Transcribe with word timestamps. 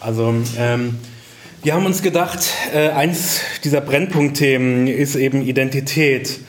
Also 0.00 0.34
ähm, 0.58 0.98
wir 1.62 1.74
haben 1.74 1.84
uns 1.84 2.02
gedacht, 2.02 2.50
äh, 2.72 2.88
eins 2.88 3.40
dieser 3.64 3.82
Brennpunktthemen 3.82 4.86
ist 4.86 5.14
eben 5.14 5.42
Identität. 5.42 6.40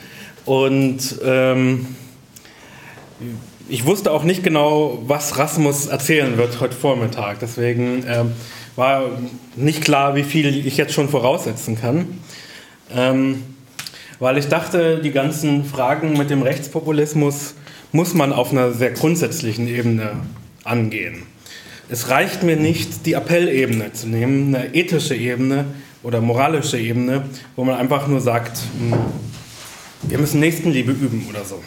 Und 0.46 1.20
ähm, 1.24 1.86
ich 3.68 3.86
wusste 3.86 4.12
auch 4.12 4.24
nicht 4.24 4.42
genau, 4.42 5.04
was 5.06 5.38
Rasmus 5.38 5.88
erzählen 5.88 6.38
wird 6.38 6.62
heute 6.62 6.76
Vormittag. 6.76 7.40
Deswegen 7.40 8.06
ähm, 8.08 8.32
war 8.78 9.04
nicht 9.58 9.84
klar, 9.84 10.16
wie 10.16 10.24
viel 10.24 10.66
ich 10.66 10.78
jetzt 10.78 10.94
schon 10.94 11.10
voraussetzen 11.10 11.80
kann. 11.80 12.20
Ähm, 12.94 13.44
weil 14.20 14.38
ich 14.38 14.48
dachte, 14.48 15.00
die 15.00 15.12
ganzen 15.12 15.66
Fragen 15.66 16.14
mit 16.14 16.30
dem 16.30 16.42
Rechtspopulismus 16.42 17.56
muss 17.92 18.14
man 18.14 18.32
auf 18.32 18.52
einer 18.52 18.72
sehr 18.72 18.92
grundsätzlichen 18.92 19.68
Ebene 19.68 20.12
angehen. 20.64 21.24
Es 21.92 22.08
reicht 22.08 22.42
mir 22.42 22.56
nicht, 22.56 23.06
die 23.06 23.16
Appellebene 23.16 23.92
zu 23.92 24.08
nehmen, 24.08 24.56
eine 24.56 24.74
ethische 24.74 25.14
Ebene 25.14 25.66
oder 26.04 26.22
moralische 26.22 26.80
Ebene, 26.80 27.26
wo 27.58 27.66
man 27.66 27.76
einfach 27.76 28.08
nur 28.08 28.22
sagt, 28.22 28.60
hm, 28.80 28.94
wir 30.04 30.18
müssen 30.18 30.40
Nächstenliebe 30.40 30.94
üben 30.94 31.28
oder 31.30 31.44
so. 31.44 31.62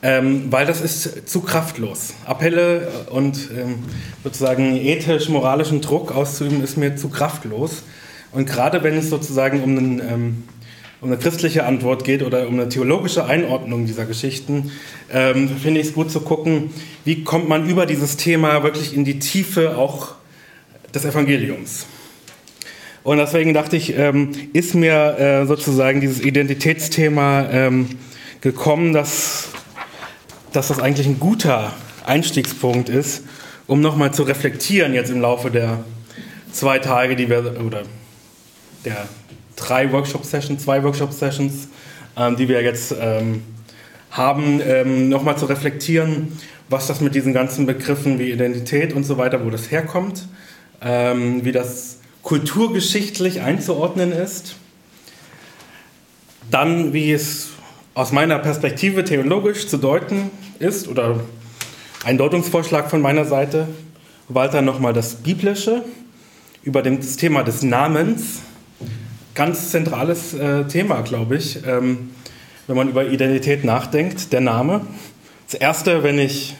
Ähm, 0.00 0.46
weil 0.50 0.64
das 0.64 0.80
ist 0.80 1.28
zu 1.28 1.42
kraftlos. 1.42 2.14
Appelle 2.24 2.88
und 3.10 3.50
ähm, 3.54 3.80
sozusagen 4.24 4.74
ethisch-moralischen 4.74 5.82
Druck 5.82 6.10
auszuüben, 6.10 6.64
ist 6.64 6.78
mir 6.78 6.96
zu 6.96 7.10
kraftlos. 7.10 7.82
Und 8.32 8.46
gerade 8.46 8.82
wenn 8.82 8.96
es 8.96 9.10
sozusagen 9.10 9.62
um 9.62 9.76
einen 9.76 10.00
ähm, 10.00 10.44
um 11.02 11.08
eine 11.08 11.18
christliche 11.18 11.64
Antwort 11.64 12.04
geht 12.04 12.22
oder 12.22 12.46
um 12.46 12.54
eine 12.54 12.68
theologische 12.68 13.24
Einordnung 13.24 13.86
dieser 13.86 14.06
Geschichten, 14.06 14.70
ähm, 15.12 15.48
finde 15.48 15.80
ich 15.80 15.88
es 15.88 15.94
gut 15.94 16.12
zu 16.12 16.20
gucken, 16.20 16.70
wie 17.04 17.24
kommt 17.24 17.48
man 17.48 17.68
über 17.68 17.86
dieses 17.86 18.16
Thema 18.16 18.62
wirklich 18.62 18.94
in 18.94 19.04
die 19.04 19.18
Tiefe 19.18 19.76
auch 19.76 20.14
des 20.94 21.04
Evangeliums. 21.04 21.86
Und 23.02 23.16
deswegen 23.18 23.52
dachte 23.52 23.76
ich, 23.76 23.98
ähm, 23.98 24.30
ist 24.52 24.76
mir 24.76 25.18
äh, 25.18 25.46
sozusagen 25.46 26.00
dieses 26.00 26.20
Identitätsthema 26.20 27.48
ähm, 27.50 27.88
gekommen, 28.40 28.92
dass, 28.92 29.48
dass 30.52 30.68
das 30.68 30.78
eigentlich 30.78 31.08
ein 31.08 31.18
guter 31.18 31.72
Einstiegspunkt 32.06 32.88
ist, 32.88 33.24
um 33.66 33.80
nochmal 33.80 34.14
zu 34.14 34.22
reflektieren 34.22 34.94
jetzt 34.94 35.10
im 35.10 35.20
Laufe 35.20 35.50
der 35.50 35.84
zwei 36.52 36.78
Tage, 36.78 37.16
die 37.16 37.28
wir, 37.28 37.60
oder 37.66 37.82
der 38.84 39.08
drei 39.66 39.92
Workshop-Sessions, 39.92 40.64
zwei 40.64 40.82
Workshop-Sessions, 40.82 41.68
ähm, 42.16 42.36
die 42.36 42.48
wir 42.48 42.62
jetzt 42.62 42.94
ähm, 42.98 43.42
haben, 44.10 44.60
ähm, 44.64 45.08
nochmal 45.08 45.38
zu 45.38 45.46
reflektieren, 45.46 46.38
was 46.68 46.86
das 46.86 47.00
mit 47.00 47.14
diesen 47.14 47.32
ganzen 47.32 47.66
Begriffen 47.66 48.18
wie 48.18 48.30
Identität 48.30 48.92
und 48.92 49.04
so 49.04 49.18
weiter, 49.18 49.44
wo 49.44 49.50
das 49.50 49.70
herkommt, 49.70 50.26
ähm, 50.82 51.44
wie 51.44 51.52
das 51.52 51.98
kulturgeschichtlich 52.22 53.40
einzuordnen 53.40 54.12
ist. 54.12 54.56
Dann, 56.50 56.92
wie 56.92 57.12
es 57.12 57.50
aus 57.94 58.12
meiner 58.12 58.38
Perspektive 58.38 59.04
theologisch 59.04 59.68
zu 59.68 59.76
deuten 59.76 60.30
ist 60.58 60.88
oder 60.88 61.20
ein 62.04 62.18
Deutungsvorschlag 62.18 62.90
von 62.90 63.00
meiner 63.00 63.24
Seite. 63.24 63.68
Weiter 64.28 64.62
nochmal 64.62 64.92
das 64.92 65.16
Biblische 65.16 65.84
über 66.62 66.82
das 66.82 67.16
Thema 67.16 67.42
des 67.42 67.62
Namens 67.62 68.40
ganz 69.34 69.70
zentrales 69.70 70.34
äh, 70.34 70.64
Thema, 70.64 71.02
glaube 71.02 71.36
ich, 71.36 71.66
ähm, 71.66 72.10
wenn 72.66 72.76
man 72.76 72.88
über 72.88 73.06
Identität 73.06 73.64
nachdenkt, 73.64 74.32
der 74.32 74.40
Name. 74.40 74.82
Das 75.50 75.60
Erste, 75.60 76.02
wenn 76.02 76.18
ich 76.18 76.54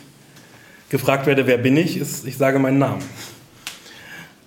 gefragt 0.91 1.27
werde, 1.27 1.47
wer 1.47 1.59
bin 1.59 1.77
ich, 1.77 1.97
ist, 1.97 2.27
ich 2.27 2.37
sage 2.37 2.59
meinen 2.59 2.79
Namen. 2.79 3.03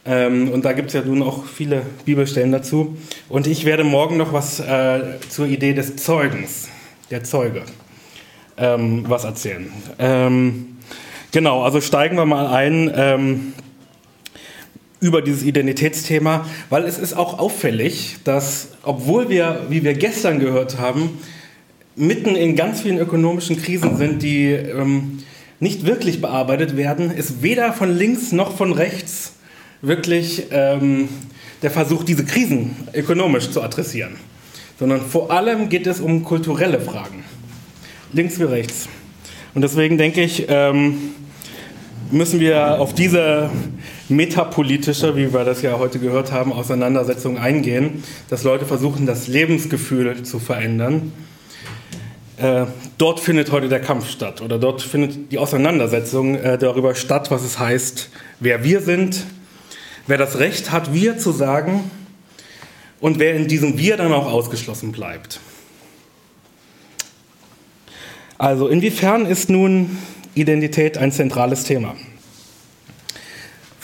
Ähm, 0.06 0.52
und 0.52 0.66
da 0.66 0.74
gibt 0.74 0.90
es 0.90 0.94
ja 0.94 1.02
nun 1.02 1.24
auch 1.24 1.46
viele 1.46 1.82
Bibelstellen 2.06 2.52
dazu. 2.52 2.96
Und 3.30 3.48
ich 3.48 3.66
werde 3.66 3.84
morgen 3.84 4.18
noch 4.18 4.34
was 4.34 4.60
äh, 4.60 5.20
zur 5.30 5.48
Idee 5.48 5.74
des 5.74 5.96
Zeugens, 5.96 6.68
der 7.10 7.24
Zeuge, 7.24 7.64
ähm, 8.58 9.06
was 9.08 9.24
erzählen. 9.24 9.72
Ähm, 9.98 10.78
genau, 11.32 11.64
also 11.64 11.82
steigen 11.82 12.18
wir 12.18 12.26
mal 12.26 12.48
ein 12.48 12.92
ähm, 12.96 13.54
über 15.00 15.22
dieses 15.22 15.44
Identitätsthema, 15.44 16.46
weil 16.70 16.84
es 16.84 16.98
ist 16.98 17.16
auch 17.16 17.40
auffällig, 17.40 18.18
dass 18.24 18.70
obwohl 18.84 19.30
wir, 19.30 19.68
wie 19.70 19.84
wir 19.84 19.94
gestern 19.94 20.40
gehört 20.40 20.78
haben, 20.78 21.20
mitten 21.96 22.36
in 22.36 22.56
ganz 22.56 22.82
vielen 22.82 22.98
ökonomischen 22.98 23.62
Krisen 23.62 23.98
sind, 23.98 24.22
die 24.22 24.52
ähm, 24.52 25.20
nicht 25.60 25.86
wirklich 25.86 26.22
bearbeitet 26.22 26.78
werden, 26.78 27.12
ist 27.12 27.42
weder 27.42 27.74
von 27.74 27.96
links 27.96 28.32
noch 28.32 28.56
von 28.56 28.74
rechts 28.74 29.34
wirklich 29.82 30.48
ähm, 30.52 31.10
der 31.62 31.72
Versuch, 31.72 32.04
diese 32.04 32.26
Krisen 32.26 32.76
ökonomisch 32.94 33.50
zu 33.52 33.62
adressieren, 33.62 34.16
sondern 34.78 35.02
vor 35.02 35.32
allem 35.32 35.70
geht 35.70 35.88
es 35.88 36.00
um 36.00 36.24
kulturelle 36.24 36.80
Fragen, 36.80 37.24
links 38.12 38.40
wie 38.40 38.44
rechts. 38.44 38.90
Und 39.54 39.62
deswegen 39.62 39.98
denke 39.98 40.22
ich, 40.22 40.46
ähm, 40.50 41.14
müssen 42.12 42.40
wir 42.40 42.80
auf 42.80 42.94
diese 42.94 43.50
metapolitische, 44.10 45.16
wie 45.16 45.34
wir 45.34 45.44
das 45.44 45.62
ja 45.62 45.78
heute 45.78 46.00
gehört 46.00 46.32
haben, 46.32 46.54
Auseinandersetzung 46.54 47.38
eingehen, 47.38 48.04
dass 48.30 48.44
Leute 48.44 48.66
versuchen, 48.66 49.06
das 49.06 49.28
Lebensgefühl 49.28 50.24
zu 50.24 50.40
verändern. 50.40 51.12
Äh, 52.38 52.66
dort 52.98 53.20
findet 53.20 53.52
heute 53.52 53.70
der 53.70 53.80
Kampf 53.80 54.10
statt 54.10 54.42
oder 54.42 54.60
dort 54.60 54.82
findet 54.82 55.32
die 55.32 55.38
Auseinandersetzung 55.38 56.36
äh, 56.36 56.58
darüber 56.58 56.94
statt, 56.94 57.32
was 57.32 57.44
es 57.44 57.60
heißt, 57.60 58.10
wer 58.40 58.64
wir 58.64 58.82
sind, 58.82 59.24
wer 60.08 60.18
das 60.18 60.40
Recht 60.40 60.72
hat, 60.72 60.94
wir 60.94 61.18
zu 61.18 61.32
sagen 61.32 61.90
und 63.00 63.20
wer 63.20 63.36
in 63.36 63.48
diesem 63.48 63.78
Wir 63.78 63.98
dann 63.98 64.12
auch 64.12 64.32
ausgeschlossen 64.32 64.92
bleibt. 64.92 65.40
Also 68.38 68.68
inwiefern 68.68 69.26
ist 69.26 69.50
nun 69.50 69.98
Identität 70.34 70.98
ein 70.98 71.14
zentrales 71.14 71.64
Thema? 71.64 71.96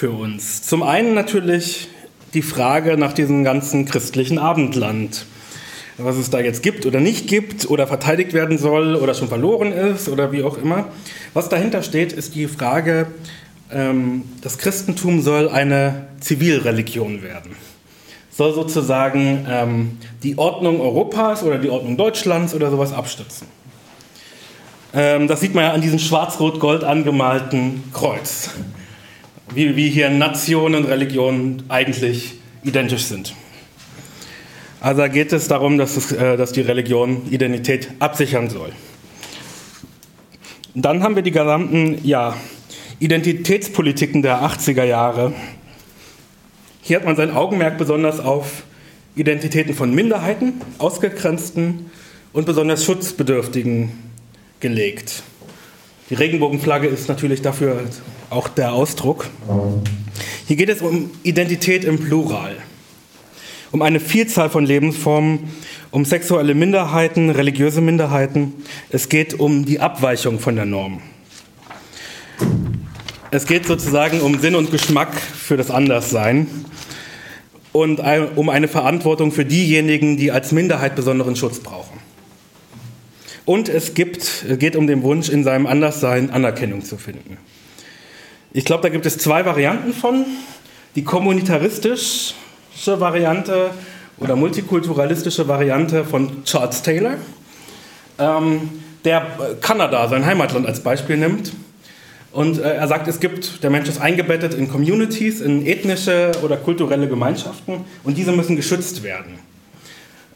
Für 0.02 0.10
uns. 0.10 0.64
Zum 0.64 0.82
einen 0.82 1.14
natürlich 1.14 1.88
die 2.34 2.42
Frage 2.42 2.98
nach 2.98 3.14
diesem 3.14 3.44
ganzen 3.44 3.86
christlichen 3.86 4.40
Abendland. 4.40 5.28
Was 6.00 6.16
es 6.16 6.32
da 6.32 6.40
jetzt 6.40 6.64
gibt 6.64 6.88
oder 6.88 7.00
nicht 7.00 7.28
gibt 7.28 7.70
oder 7.70 7.86
verteidigt 7.86 8.34
werden 8.34 8.58
soll 8.58 8.96
oder 8.96 9.14
schon 9.14 9.28
verloren 9.28 9.72
ist 9.72 10.10
oder 10.10 10.32
wie 10.32 10.42
auch 10.42 10.58
immer. 10.58 10.88
Was 11.36 11.50
dahinter 11.50 11.84
steht, 11.84 12.14
ist 12.14 12.34
die 12.34 12.48
Frage, 12.48 13.12
ähm, 13.72 14.24
das 14.42 14.58
Christentum 14.58 15.22
soll 15.22 15.48
eine 15.48 16.08
Zivilreligion 16.20 17.22
werden. 17.22 17.52
Soll 18.32 18.56
sozusagen 18.56 19.46
ähm, 19.48 19.98
die 20.24 20.36
Ordnung 20.36 20.82
Europas 20.82 21.44
oder 21.44 21.60
die 21.60 21.70
Ordnung 21.70 21.96
Deutschlands 21.96 22.56
oder 22.56 22.72
sowas 22.72 22.92
abstützen. 22.92 23.46
Ähm, 24.96 25.28
das 25.28 25.42
sieht 25.42 25.54
man 25.54 25.66
ja 25.66 25.74
an 25.74 25.82
diesem 25.82 26.00
schwarz-rot-gold 26.00 26.84
angemalten 26.84 27.84
Kreuz 27.94 28.50
wie, 29.54 29.76
wie 29.76 29.90
hier 29.90 30.10
Nation 30.10 30.76
und 30.76 30.86
Religion 30.86 31.64
eigentlich 31.70 32.36
identisch 32.64 33.06
sind. 33.06 33.34
Also 34.80 35.04
geht 35.10 35.32
es 35.34 35.48
darum, 35.48 35.78
dass, 35.78 35.96
es, 35.98 36.12
äh, 36.12 36.38
dass 36.38 36.52
die 36.52 36.62
Religion 36.62 37.28
Identität 37.30 37.90
absichern 38.00 38.50
soll. 38.50 38.72
Dann 40.74 41.04
haben 41.04 41.16
wir 41.16 41.22
die 41.22 41.32
gesamten 41.32 42.00
ja, 42.04 42.36
Identitätspolitiken 43.00 44.22
der 44.22 44.42
80er 44.42 44.84
Jahre. 44.84 45.34
Hier 46.82 46.98
hat 46.98 47.06
man 47.06 47.16
sein 47.16 47.32
Augenmerk 47.32 47.78
besonders 47.78 48.20
auf 48.20 48.64
Identitäten 49.16 49.74
von 49.74 49.94
Minderheiten, 49.94 50.62
Ausgegrenzten 50.78 51.92
und 52.34 52.46
besonders 52.46 52.86
Schutzbedürftigen 52.86 53.92
gelegt. 54.62 55.24
Die 56.10 56.16
Regenbogenflagge 56.16 56.88
ist 56.88 57.10
natürlich 57.10 57.42
dafür 57.42 57.84
auch 58.32 58.48
der 58.48 58.74
Ausdruck. 58.74 59.30
Hier 60.48 60.56
geht 60.56 60.70
es 60.70 60.82
um 60.82 61.12
Identität 61.24 61.84
im 61.84 62.00
Plural, 62.00 62.56
um 63.72 63.82
eine 63.82 64.00
Vielzahl 64.00 64.50
von 64.50 64.66
Lebensformen, 64.66 65.52
um 65.92 66.06
sexuelle 66.06 66.56
Minderheiten, 66.56 67.30
religiöse 67.30 67.82
Minderheiten. 67.82 68.54
Es 68.90 69.10
geht 69.10 69.40
um 69.40 69.66
die 69.66 69.82
Abweichung 69.82 70.40
von 70.40 70.56
der 70.56 70.66
Norm. 70.66 71.02
Es 73.32 73.46
geht 73.46 73.66
sozusagen 73.66 74.22
um 74.22 74.40
Sinn 74.40 74.56
und 74.56 74.72
Geschmack 74.72 75.14
für 75.14 75.58
das 75.58 75.70
Anderssein 75.70 76.48
und 77.74 78.02
um 78.36 78.50
eine 78.50 78.68
Verantwortung 78.70 79.34
für 79.34 79.46
diejenigen, 79.46 80.16
die 80.16 80.32
als 80.32 80.54
Minderheit 80.54 80.96
besonderen 80.96 81.36
Schutz 81.36 81.60
brauchen. 81.60 82.00
Und 83.44 83.68
es 83.68 83.94
gibt, 83.94 84.46
geht 84.60 84.78
um 84.78 84.88
den 84.88 85.04
Wunsch, 85.04 85.28
in 85.28 85.44
seinem 85.44 85.66
Anderssein 85.66 86.30
Anerkennung 86.30 86.84
zu 86.84 86.98
finden. 86.98 87.38
Ich 88.54 88.66
glaube, 88.66 88.84
da 88.84 88.90
gibt 88.90 89.06
es 89.06 89.18
zwei 89.18 89.46
Varianten 89.46 89.94
von. 89.94 90.26
Die 90.96 91.06
kommunitaristische 91.06 92.34
Variante 92.86 93.70
oder 94.18 94.36
multikulturalistische 94.36 95.48
Variante 95.48 96.04
von 96.04 96.44
Charles 96.44 96.82
Taylor, 96.82 97.14
ähm, 98.20 98.70
der 99.06 99.26
Kanada, 99.62 100.08
sein 100.10 100.26
Heimatland, 100.26 100.68
als 100.68 100.82
Beispiel 100.82 101.16
nimmt 101.16 101.54
Und 102.34 102.60
äh, 102.60 102.76
er 102.76 102.88
sagt, 102.88 103.08
es 103.08 103.20
gibt, 103.20 103.64
der 103.64 103.70
Mensch 103.70 103.90
ist 103.90 104.00
eingebettet 104.00 104.54
in 104.54 104.70
Communities, 104.70 105.42
in 105.42 105.66
ethnische 105.66 106.32
oder 106.44 106.58
kulturelle 106.58 107.08
Gemeinschaften 107.08 107.86
und 108.04 108.18
diese 108.18 108.32
müssen 108.32 108.56
geschützt 108.56 109.04
werden. 109.04 109.40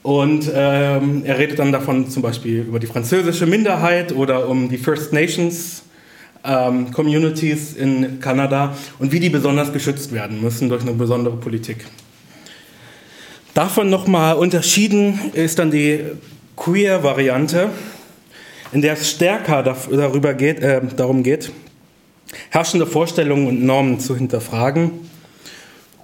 Und 0.04 0.52
ähm, 0.54 1.24
er 1.26 1.38
redet 1.38 1.60
dann 1.60 1.72
davon 1.72 2.10
zum 2.10 2.22
Beispiel 2.22 2.62
über 2.62 2.80
die 2.80 2.88
französische 2.88 3.46
Minderheit 3.46 4.14
oder 4.14 4.48
um 4.48 4.70
die 4.70 4.78
First 4.78 5.14
Nations 5.14 5.85
ähm, 6.46 6.92
Communities 6.92 7.74
in 7.74 8.20
Kanada 8.20 8.76
und 9.00 9.12
wie 9.12 9.20
die 9.20 9.30
besonders 9.30 9.74
geschützt 9.74 10.12
werden 10.12 10.42
müssen 10.42 10.70
durch 10.70 10.82
eine 10.82 10.94
besondere 10.94 11.36
Politik. 11.38 11.86
Davon 13.54 13.90
nochmal 13.90 14.36
unterschieden 14.36 15.32
ist 15.34 15.60
dann 15.60 15.72
die 15.72 16.02
Queer-Variante, 16.58 17.70
in 18.72 18.82
der 18.82 18.94
es 18.94 19.10
stärker 19.10 19.64
darüber 19.64 20.34
geht, 20.34 20.60
äh, 20.60 20.82
darum 20.96 21.24
geht, 21.24 21.52
herrschende 22.50 22.86
Vorstellungen 22.86 23.48
und 23.48 23.64
Normen 23.64 24.00
zu 24.00 24.16
hinterfragen, 24.16 24.92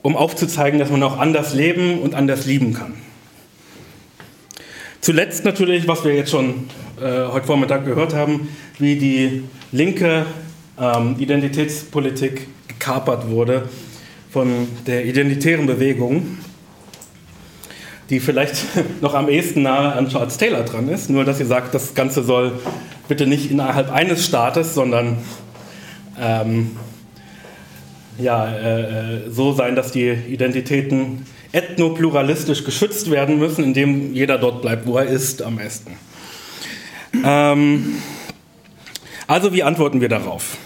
um 0.01 0.15
aufzuzeigen, 0.15 0.79
dass 0.79 0.89
man 0.89 1.03
auch 1.03 1.17
anders 1.17 1.53
leben 1.53 1.99
und 1.99 2.15
anders 2.15 2.45
lieben 2.45 2.73
kann. 2.73 2.93
Zuletzt 5.01 5.45
natürlich, 5.45 5.87
was 5.87 6.05
wir 6.05 6.15
jetzt 6.15 6.31
schon 6.31 6.69
äh, 7.01 7.27
heute 7.27 7.47
Vormittag 7.47 7.85
gehört 7.85 8.13
haben, 8.13 8.49
wie 8.77 8.95
die 8.95 9.43
linke 9.71 10.25
ähm, 10.79 11.15
Identitätspolitik 11.19 12.47
gekapert 12.67 13.29
wurde 13.29 13.69
von 14.31 14.67
der 14.87 15.05
identitären 15.05 15.67
Bewegung, 15.67 16.37
die 18.09 18.19
vielleicht 18.19 18.55
noch 19.01 19.13
am 19.13 19.29
ehesten 19.29 19.61
nahe 19.61 19.93
an 19.93 20.09
Charles 20.09 20.37
Taylor 20.37 20.63
dran 20.63 20.89
ist, 20.89 21.09
nur 21.09 21.25
dass 21.25 21.37
sie 21.37 21.45
sagt, 21.45 21.73
das 21.73 21.93
Ganze 21.93 22.23
soll 22.23 22.53
bitte 23.07 23.27
nicht 23.27 23.51
innerhalb 23.51 23.91
eines 23.91 24.25
Staates, 24.25 24.73
sondern 24.73 25.17
ähm, 26.19 26.71
ja, 28.17 28.53
äh, 28.55 29.29
so 29.29 29.53
sein, 29.53 29.75
dass 29.75 29.91
die 29.91 30.09
Identitäten 30.09 31.25
ethnopluralistisch 31.51 32.63
geschützt 32.63 33.11
werden 33.11 33.39
müssen, 33.39 33.63
indem 33.63 34.13
jeder 34.13 34.37
dort 34.37 34.61
bleibt, 34.61 34.85
wo 34.85 34.97
er 34.97 35.05
ist, 35.05 35.41
am 35.41 35.57
besten. 35.57 35.91
Ähm, 37.25 37.97
also 39.31 39.53
wie 39.53 39.63
antworten 39.63 40.01
wir 40.01 40.09
darauf? 40.09 40.57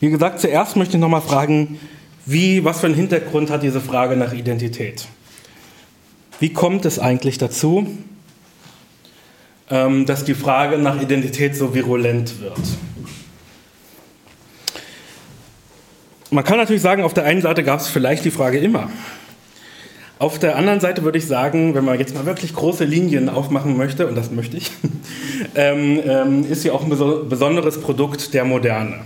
Wie 0.00 0.10
gesagt, 0.10 0.38
zuerst 0.38 0.76
möchte 0.76 0.98
ich 0.98 1.00
nochmal 1.00 1.22
fragen, 1.22 1.80
wie, 2.26 2.62
was 2.62 2.80
für 2.80 2.86
einen 2.86 2.94
Hintergrund 2.94 3.48
hat 3.48 3.62
diese 3.62 3.80
Frage 3.80 4.16
nach 4.16 4.34
Identität? 4.34 5.06
Wie 6.40 6.52
kommt 6.52 6.84
es 6.84 6.98
eigentlich 6.98 7.38
dazu, 7.38 7.88
ähm, 9.70 10.04
dass 10.04 10.24
die 10.24 10.34
Frage 10.34 10.76
nach 10.76 11.00
Identität 11.00 11.56
so 11.56 11.74
virulent 11.74 12.38
wird? 12.42 12.60
Man 16.30 16.44
kann 16.44 16.58
natürlich 16.58 16.82
sagen, 16.82 17.02
auf 17.02 17.14
der 17.14 17.24
einen 17.24 17.40
Seite 17.40 17.64
gab 17.64 17.80
es 17.80 17.88
vielleicht 17.88 18.26
die 18.26 18.30
Frage 18.30 18.58
immer. 18.58 18.90
Auf 20.18 20.40
der 20.40 20.56
anderen 20.56 20.80
Seite 20.80 21.04
würde 21.04 21.18
ich 21.18 21.26
sagen, 21.26 21.74
wenn 21.74 21.84
man 21.84 21.98
jetzt 21.98 22.14
mal 22.14 22.26
wirklich 22.26 22.52
große 22.52 22.84
Linien 22.84 23.28
aufmachen 23.28 23.76
möchte, 23.76 24.08
und 24.08 24.16
das 24.16 24.32
möchte 24.32 24.56
ich, 24.56 24.72
ähm, 25.54 26.00
ähm, 26.04 26.50
ist 26.50 26.62
sie 26.62 26.72
auch 26.72 26.82
ein 26.82 26.90
besonderes 26.90 27.80
Produkt 27.80 28.34
der 28.34 28.44
Moderne. 28.44 29.00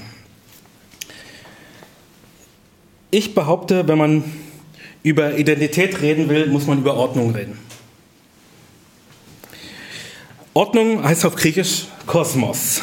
Ich 3.11 3.35
behaupte, 3.35 3.87
wenn 3.89 3.99
man 3.99 4.25
über 5.03 5.37
Identität 5.37 6.01
reden 6.01 6.31
will, 6.31 6.47
muss 6.47 6.67
man 6.67 6.79
über 6.79 6.95
Ordnung 6.95 7.35
reden. 7.35 7.59
Ordnung 10.55 11.05
heißt 11.05 11.27
auf 11.27 11.35
Griechisch 11.35 11.89
Kosmos. 12.07 12.83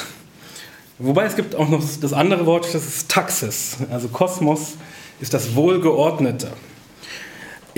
Wobei 1.00 1.26
es 1.26 1.36
gibt 1.36 1.56
auch 1.56 1.70
noch 1.70 1.84
das 2.02 2.14
andere 2.14 2.46
Wort, 2.46 2.66
das 2.66 2.86
ist 2.86 3.10
Taxis. 3.10 3.78
Also 3.90 4.08
Kosmos 4.10 4.74
ist 5.20 5.34
das 5.34 5.56
Wohlgeordnete, 5.56 6.52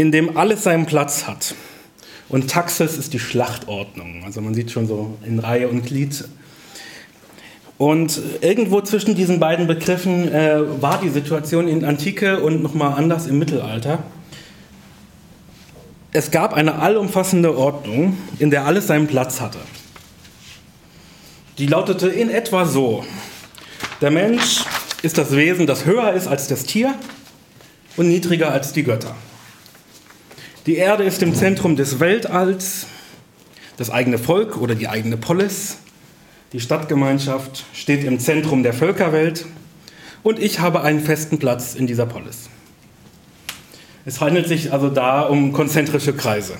in 0.01 0.11
dem 0.11 0.35
alles 0.35 0.63
seinen 0.63 0.87
Platz 0.87 1.27
hat. 1.27 1.53
Und 2.27 2.49
Taxis 2.49 2.97
ist 2.97 3.13
die 3.13 3.19
Schlachtordnung. 3.19 4.23
Also 4.25 4.41
man 4.41 4.55
sieht 4.55 4.71
schon 4.71 4.87
so 4.87 5.17
in 5.23 5.37
Reihe 5.37 5.67
und 5.67 5.85
Glied. 5.85 6.25
Und 7.77 8.19
irgendwo 8.41 8.81
zwischen 8.81 9.13
diesen 9.13 9.39
beiden 9.39 9.67
Begriffen 9.67 10.31
äh, 10.33 10.81
war 10.81 10.99
die 10.99 11.09
Situation 11.09 11.67
in 11.67 11.85
Antike 11.85 12.39
und 12.39 12.63
nochmal 12.63 12.97
anders 12.97 13.27
im 13.27 13.37
Mittelalter. 13.37 13.99
Es 16.13 16.31
gab 16.31 16.53
eine 16.53 16.79
allumfassende 16.79 17.55
Ordnung, 17.55 18.17
in 18.39 18.49
der 18.49 18.65
alles 18.65 18.87
seinen 18.87 19.07
Platz 19.07 19.39
hatte. 19.39 19.59
Die 21.59 21.67
lautete 21.67 22.07
in 22.07 22.31
etwa 22.31 22.65
so. 22.65 23.05
Der 24.01 24.09
Mensch 24.09 24.65
ist 25.03 25.19
das 25.19 25.35
Wesen, 25.35 25.67
das 25.67 25.85
höher 25.85 26.13
ist 26.13 26.27
als 26.27 26.47
das 26.47 26.63
Tier 26.63 26.95
und 27.97 28.07
niedriger 28.07 28.51
als 28.51 28.73
die 28.73 28.83
Götter. 28.83 29.15
Die 30.67 30.75
Erde 30.75 31.03
ist 31.05 31.23
im 31.23 31.33
Zentrum 31.33 31.75
des 31.75 31.99
Weltalls, 31.99 32.85
das 33.77 33.89
eigene 33.89 34.19
Volk 34.19 34.57
oder 34.57 34.75
die 34.75 34.87
eigene 34.87 35.17
Polis, 35.17 35.77
die 36.53 36.59
Stadtgemeinschaft 36.59 37.65
steht 37.73 38.03
im 38.03 38.19
Zentrum 38.19 38.61
der 38.61 38.73
Völkerwelt 38.73 39.47
und 40.21 40.37
ich 40.37 40.59
habe 40.59 40.81
einen 40.81 40.99
festen 40.99 41.39
Platz 41.39 41.73
in 41.73 41.87
dieser 41.87 42.05
Polis. 42.05 42.49
Es 44.05 44.21
handelt 44.21 44.47
sich 44.47 44.71
also 44.71 44.89
da 44.89 45.23
um 45.23 45.51
konzentrische 45.51 46.13
Kreise. 46.13 46.53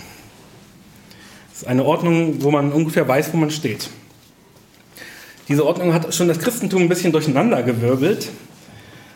Es 1.54 1.62
ist 1.62 1.68
eine 1.68 1.86
Ordnung, 1.86 2.42
wo 2.42 2.50
man 2.50 2.72
ungefähr 2.72 3.08
weiß, 3.08 3.32
wo 3.34 3.38
man 3.38 3.52
steht. 3.52 3.92
Diese 5.48 5.64
Ordnung 5.64 5.94
hat 5.94 6.12
schon 6.16 6.28
das 6.28 6.40
Christentum 6.40 6.82
ein 6.82 6.90
bisschen 6.90 7.12
durcheinandergewirbelt, 7.12 8.24
äh, 8.24 8.51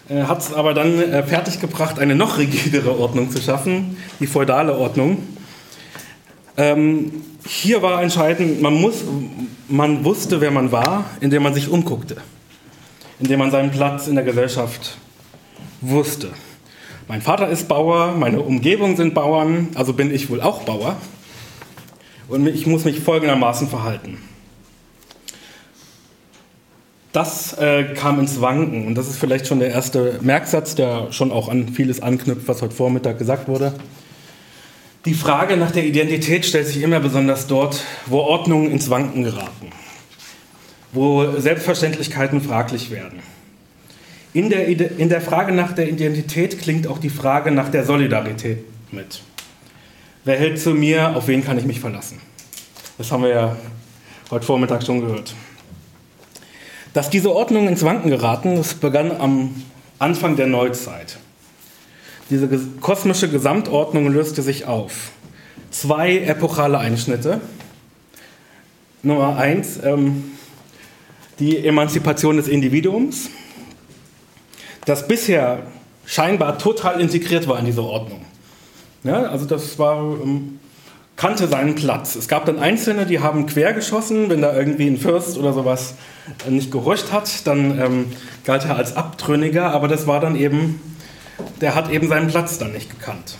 hat 0.09 0.39
es 0.39 0.53
aber 0.53 0.73
dann 0.73 0.99
äh, 0.99 1.23
fertiggebracht, 1.23 1.99
eine 1.99 2.15
noch 2.15 2.37
rigidere 2.37 2.97
Ordnung 2.99 3.31
zu 3.31 3.41
schaffen, 3.41 3.97
die 4.19 4.27
feudale 4.27 4.77
Ordnung. 4.77 5.17
Ähm, 6.57 7.11
hier 7.47 7.81
war 7.81 8.01
entscheidend, 8.01 8.61
man, 8.61 8.75
muss, 8.75 9.03
man 9.67 10.05
wusste, 10.05 10.41
wer 10.41 10.51
man 10.51 10.71
war, 10.71 11.05
indem 11.21 11.43
man 11.43 11.53
sich 11.53 11.69
umguckte, 11.69 12.17
indem 13.19 13.39
man 13.39 13.51
seinen 13.51 13.71
Platz 13.71 14.07
in 14.07 14.15
der 14.15 14.23
Gesellschaft 14.23 14.97
wusste. 15.81 16.29
Mein 17.07 17.21
Vater 17.21 17.49
ist 17.49 17.67
Bauer, 17.67 18.15
meine 18.17 18.41
Umgebung 18.41 18.95
sind 18.97 19.13
Bauern, 19.13 19.69
also 19.75 19.93
bin 19.93 20.13
ich 20.13 20.29
wohl 20.29 20.41
auch 20.41 20.63
Bauer. 20.63 20.97
Und 22.27 22.47
ich 22.47 22.65
muss 22.65 22.85
mich 22.85 22.99
folgendermaßen 22.99 23.67
verhalten 23.67 24.17
das 27.15 27.53
äh, 27.53 27.85
kam 27.95 28.19
ins 28.19 28.41
Wanken. 28.41 28.87
Und 28.87 28.95
das 28.95 29.07
ist 29.07 29.17
vielleicht 29.17 29.47
schon 29.47 29.59
der 29.59 29.69
erste 29.69 30.19
Merksatz, 30.21 30.75
der 30.75 31.11
schon 31.11 31.31
auch 31.31 31.47
an 31.47 31.69
vieles 31.69 32.01
anknüpft, 32.01 32.47
was 32.47 32.61
heute 32.61 32.75
Vormittag 32.75 33.17
gesagt 33.17 33.47
wurde. 33.47 33.73
Die 35.05 35.13
Frage 35.13 35.55
nach 35.55 35.71
der 35.71 35.85
Identität 35.85 36.45
stellt 36.45 36.67
sich 36.67 36.81
immer 36.81 36.99
besonders 36.99 37.47
dort, 37.47 37.83
wo 38.07 38.19
Ordnungen 38.19 38.71
ins 38.71 38.89
Wanken 38.89 39.23
geraten, 39.23 39.69
wo 40.91 41.39
Selbstverständlichkeiten 41.39 42.41
fraglich 42.41 42.89
werden. 42.91 43.19
In 44.33 44.49
der, 44.49 44.67
in 44.67 45.07
der 45.07 45.21
Frage 45.21 45.53
nach 45.53 45.71
der 45.71 45.87
Identität 45.87 46.59
klingt 46.59 46.87
auch 46.87 46.97
die 46.97 47.09
Frage 47.09 47.51
nach 47.51 47.69
der 47.69 47.85
Solidarität 47.85 48.65
mit. 48.91 49.21
Wer 50.25 50.37
hält 50.37 50.59
zu 50.59 50.71
mir, 50.71 51.15
auf 51.15 51.27
wen 51.27 51.45
kann 51.45 51.57
ich 51.57 51.65
mich 51.65 51.79
verlassen? 51.79 52.19
Das 52.97 53.11
haben 53.11 53.23
wir 53.23 53.29
ja 53.29 53.55
heute 54.31 54.45
Vormittag 54.45 54.83
schon 54.83 55.01
gehört. 55.01 55.33
Dass 56.95 57.09
diese 57.09 57.35
Ordnungen 57.35 57.67
ins 57.67 57.83
Wanken 57.83 58.09
geraten, 58.09 58.55
das 58.55 58.75
begann 58.75 59.11
am 59.11 59.53
Anfang 59.99 60.37
der 60.37 60.47
Neuzeit. 60.47 61.17
Diese 62.29 62.47
kosmische 62.79 63.29
Gesamtordnung 63.29 64.07
löste 64.07 64.41
sich 64.41 64.65
auf. 64.65 65.11
Zwei 65.71 66.19
epochale 66.19 66.79
Einschnitte. 66.79 67.41
Nummer 69.03 69.35
eins, 69.35 69.77
ähm, 69.83 70.37
die 71.37 71.67
Emanzipation 71.67 72.37
des 72.37 72.47
Individuums, 72.47 73.29
das 74.85 75.05
bisher 75.05 75.63
scheinbar 76.05 76.57
total 76.57 77.01
integriert 77.01 77.45
war 77.49 77.59
in 77.59 77.65
diese 77.65 77.83
Ordnung. 77.83 78.21
Ja, 79.03 79.23
also 79.23 79.43
das 79.43 79.77
war 79.77 79.99
ähm, 79.99 80.54
kannte 81.15 81.47
seinen 81.47 81.75
Platz. 81.75 82.15
Es 82.15 82.27
gab 82.27 82.45
dann 82.45 82.59
Einzelne, 82.59 83.05
die 83.05 83.19
haben 83.19 83.45
quer 83.45 83.73
geschossen, 83.73 84.29
wenn 84.29 84.41
da 84.41 84.55
irgendwie 84.55 84.87
ein 84.87 84.97
Fürst 84.97 85.37
oder 85.37 85.53
sowas 85.53 85.95
nicht 86.49 86.71
gehorcht 86.71 87.11
hat, 87.11 87.47
dann 87.47 87.79
ähm, 87.79 88.05
galt 88.43 88.65
er 88.65 88.75
als 88.75 88.95
Abtrünniger, 88.95 89.71
aber 89.71 89.87
das 89.87 90.07
war 90.07 90.19
dann 90.19 90.35
eben, 90.35 90.81
der 91.61 91.75
hat 91.75 91.89
eben 91.89 92.07
seinen 92.07 92.27
Platz 92.27 92.57
dann 92.57 92.73
nicht 92.73 92.89
gekannt. 92.89 93.37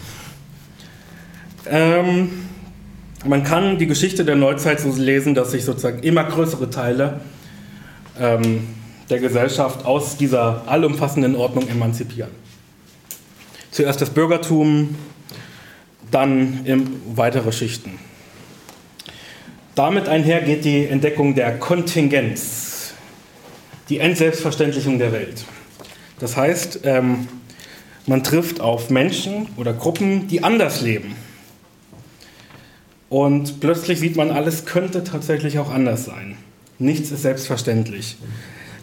Ähm, 1.68 2.48
man 3.26 3.44
kann 3.44 3.78
die 3.80 3.88
Geschichte 3.88 4.24
der 4.24 4.36
Neuzeit 4.36 4.80
so 4.80 4.94
lesen, 4.96 5.34
dass 5.34 5.52
sich 5.52 5.66
sozusagen 5.66 6.00
immer 6.00 6.24
größere 6.24 6.70
Teile 6.70 7.22
ähm, 8.20 8.68
der 9.10 9.20
Gesellschaft 9.20 9.86
aus 9.86 10.18
dieser 10.18 10.64
allumfassenden 10.68 11.36
Ordnung 11.36 11.68
emanzipieren. 11.68 12.32
Zuerst 13.72 14.00
das 14.00 14.12
Bürgertum, 14.12 14.96
dann 16.12 16.66
weitere 17.14 17.52
Schichten. 17.52 18.00
Damit 19.76 20.08
einher 20.08 20.42
geht 20.42 20.64
die 20.66 20.86
Entdeckung 20.86 21.36
der 21.36 21.60
Kontingenz. 21.60 22.94
die 23.90 24.00
Entselbstverständlichung 24.00 24.98
der 24.98 25.12
Welt. 25.12 25.46
Das 26.20 26.36
heißt, 26.36 26.80
ähm, 26.86 27.28
man 28.08 28.24
trifft 28.24 28.62
auf 28.62 28.90
Menschen 28.90 29.48
oder 29.58 29.74
Gruppen, 29.74 30.28
die 30.28 30.44
anders 30.44 30.82
leben. 30.82 31.16
Und 33.10 33.60
plötzlich 33.60 34.00
sieht 34.00 34.16
man, 34.16 34.32
alles 34.32 34.66
könnte 34.66 35.04
tatsächlich 35.04 35.60
auch 35.60 35.70
anders 35.70 36.06
sein. 36.06 36.38
Nichts 36.80 37.12
ist 37.12 37.22
selbstverständlich. 37.22 38.18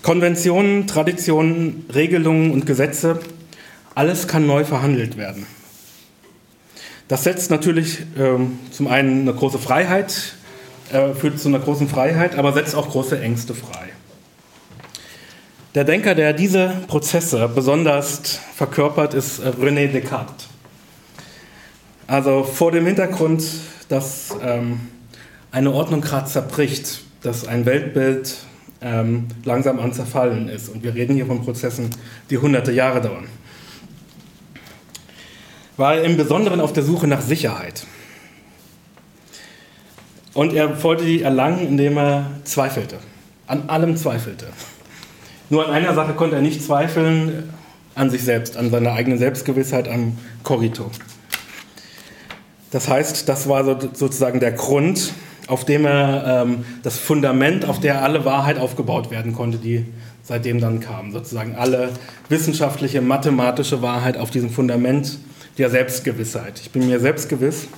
Konventionen, 0.02 0.86
Traditionen, 0.86 1.84
Regelungen 1.92 2.50
und 2.50 2.66
Gesetze, 2.66 3.20
alles 3.94 4.28
kann 4.28 4.46
neu 4.46 4.64
verhandelt 4.64 5.16
werden. 5.16 5.46
Das 7.12 7.24
setzt 7.24 7.50
natürlich 7.50 7.98
ähm, 8.18 8.58
zum 8.70 8.86
einen 8.86 9.28
eine 9.28 9.34
große 9.34 9.58
Freiheit, 9.58 10.32
äh, 10.90 11.12
führt 11.12 11.38
zu 11.38 11.48
einer 11.48 11.58
großen 11.58 11.86
Freiheit, 11.86 12.38
aber 12.38 12.54
setzt 12.54 12.74
auch 12.74 12.88
große 12.88 13.20
Ängste 13.20 13.52
frei. 13.52 13.90
Der 15.74 15.84
Denker, 15.84 16.14
der 16.14 16.32
diese 16.32 16.72
Prozesse 16.86 17.50
besonders 17.54 18.40
verkörpert, 18.54 19.12
ist 19.12 19.40
äh, 19.40 19.50
René 19.50 19.88
Descartes. 19.88 20.48
Also 22.06 22.44
vor 22.44 22.72
dem 22.72 22.86
Hintergrund, 22.86 23.44
dass 23.90 24.34
ähm, 24.42 24.80
eine 25.50 25.70
Ordnung 25.70 26.00
gerade 26.00 26.30
zerbricht, 26.30 27.02
dass 27.22 27.46
ein 27.46 27.66
Weltbild 27.66 28.38
ähm, 28.80 29.26
langsam 29.44 29.80
am 29.80 29.92
Zerfallen 29.92 30.48
ist. 30.48 30.70
Und 30.70 30.82
wir 30.82 30.94
reden 30.94 31.14
hier 31.14 31.26
von 31.26 31.44
Prozessen, 31.44 31.90
die 32.30 32.38
hunderte 32.38 32.72
Jahre 32.72 33.02
dauern. 33.02 33.26
War 35.76 35.96
er 35.96 36.04
im 36.04 36.16
Besonderen 36.16 36.60
auf 36.60 36.72
der 36.72 36.82
Suche 36.82 37.06
nach 37.06 37.20
Sicherheit. 37.20 37.86
Und 40.34 40.54
er 40.54 40.82
wollte 40.82 41.04
die 41.04 41.22
erlangen, 41.22 41.66
indem 41.66 41.98
er 41.98 42.26
zweifelte. 42.44 42.98
An 43.46 43.68
allem 43.68 43.96
zweifelte. 43.96 44.46
Nur 45.50 45.66
an 45.66 45.72
einer 45.72 45.94
Sache 45.94 46.14
konnte 46.14 46.36
er 46.36 46.42
nicht 46.42 46.62
zweifeln, 46.62 47.52
an 47.94 48.08
sich 48.08 48.22
selbst, 48.24 48.56
an 48.56 48.70
seiner 48.70 48.92
eigenen 48.92 49.18
Selbstgewissheit, 49.18 49.88
am 49.88 50.16
Korito. 50.42 50.90
Das 52.70 52.88
heißt, 52.88 53.28
das 53.28 53.48
war 53.48 53.64
sozusagen 53.64 54.40
der 54.40 54.52
Grund, 54.52 55.12
auf 55.46 55.66
dem 55.66 55.84
er 55.84 56.44
ähm, 56.46 56.64
das 56.82 56.98
Fundament, 56.98 57.66
auf 57.66 57.80
der 57.80 58.02
alle 58.02 58.24
Wahrheit 58.24 58.58
aufgebaut 58.58 59.10
werden 59.10 59.34
konnte, 59.34 59.58
die 59.58 59.84
seitdem 60.22 60.60
dann 60.60 60.80
kam. 60.80 61.12
Sozusagen 61.12 61.54
alle 61.56 61.90
wissenschaftliche, 62.30 63.02
mathematische 63.02 63.82
Wahrheit 63.82 64.16
auf 64.16 64.30
diesem 64.30 64.48
Fundament 64.48 65.18
der 65.58 65.70
Selbstgewissheit. 65.70 66.60
Ich 66.60 66.70
bin 66.70 66.86
mir 66.86 67.00
selbstgewiss 67.00 67.68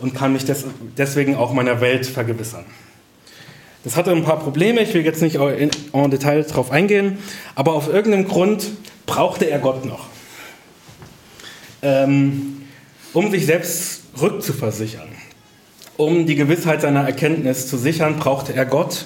und 0.00 0.14
kann 0.14 0.32
mich 0.32 0.44
des, 0.44 0.64
deswegen 0.96 1.36
auch 1.36 1.52
meiner 1.52 1.80
Welt 1.80 2.06
vergewissern. 2.06 2.64
Das 3.84 3.96
hatte 3.96 4.12
ein 4.12 4.24
paar 4.24 4.38
Probleme, 4.38 4.80
ich 4.80 4.94
will 4.94 5.04
jetzt 5.04 5.20
nicht 5.20 5.36
in, 5.36 5.70
en 5.92 6.10
Detail 6.10 6.42
darauf 6.42 6.70
eingehen, 6.70 7.18
aber 7.54 7.74
auf 7.74 7.92
irgendeinem 7.92 8.26
Grund 8.26 8.70
brauchte 9.04 9.44
er 9.50 9.58
Gott 9.58 9.84
noch, 9.84 10.06
ähm, 11.82 12.62
um 13.12 13.30
sich 13.30 13.44
selbst 13.44 14.04
rückzuversichern. 14.20 15.08
Um 15.96 16.26
die 16.26 16.34
Gewissheit 16.34 16.80
seiner 16.80 17.04
Erkenntnis 17.04 17.68
zu 17.68 17.76
sichern, 17.76 18.16
brauchte 18.16 18.54
er 18.54 18.64
Gott, 18.64 19.04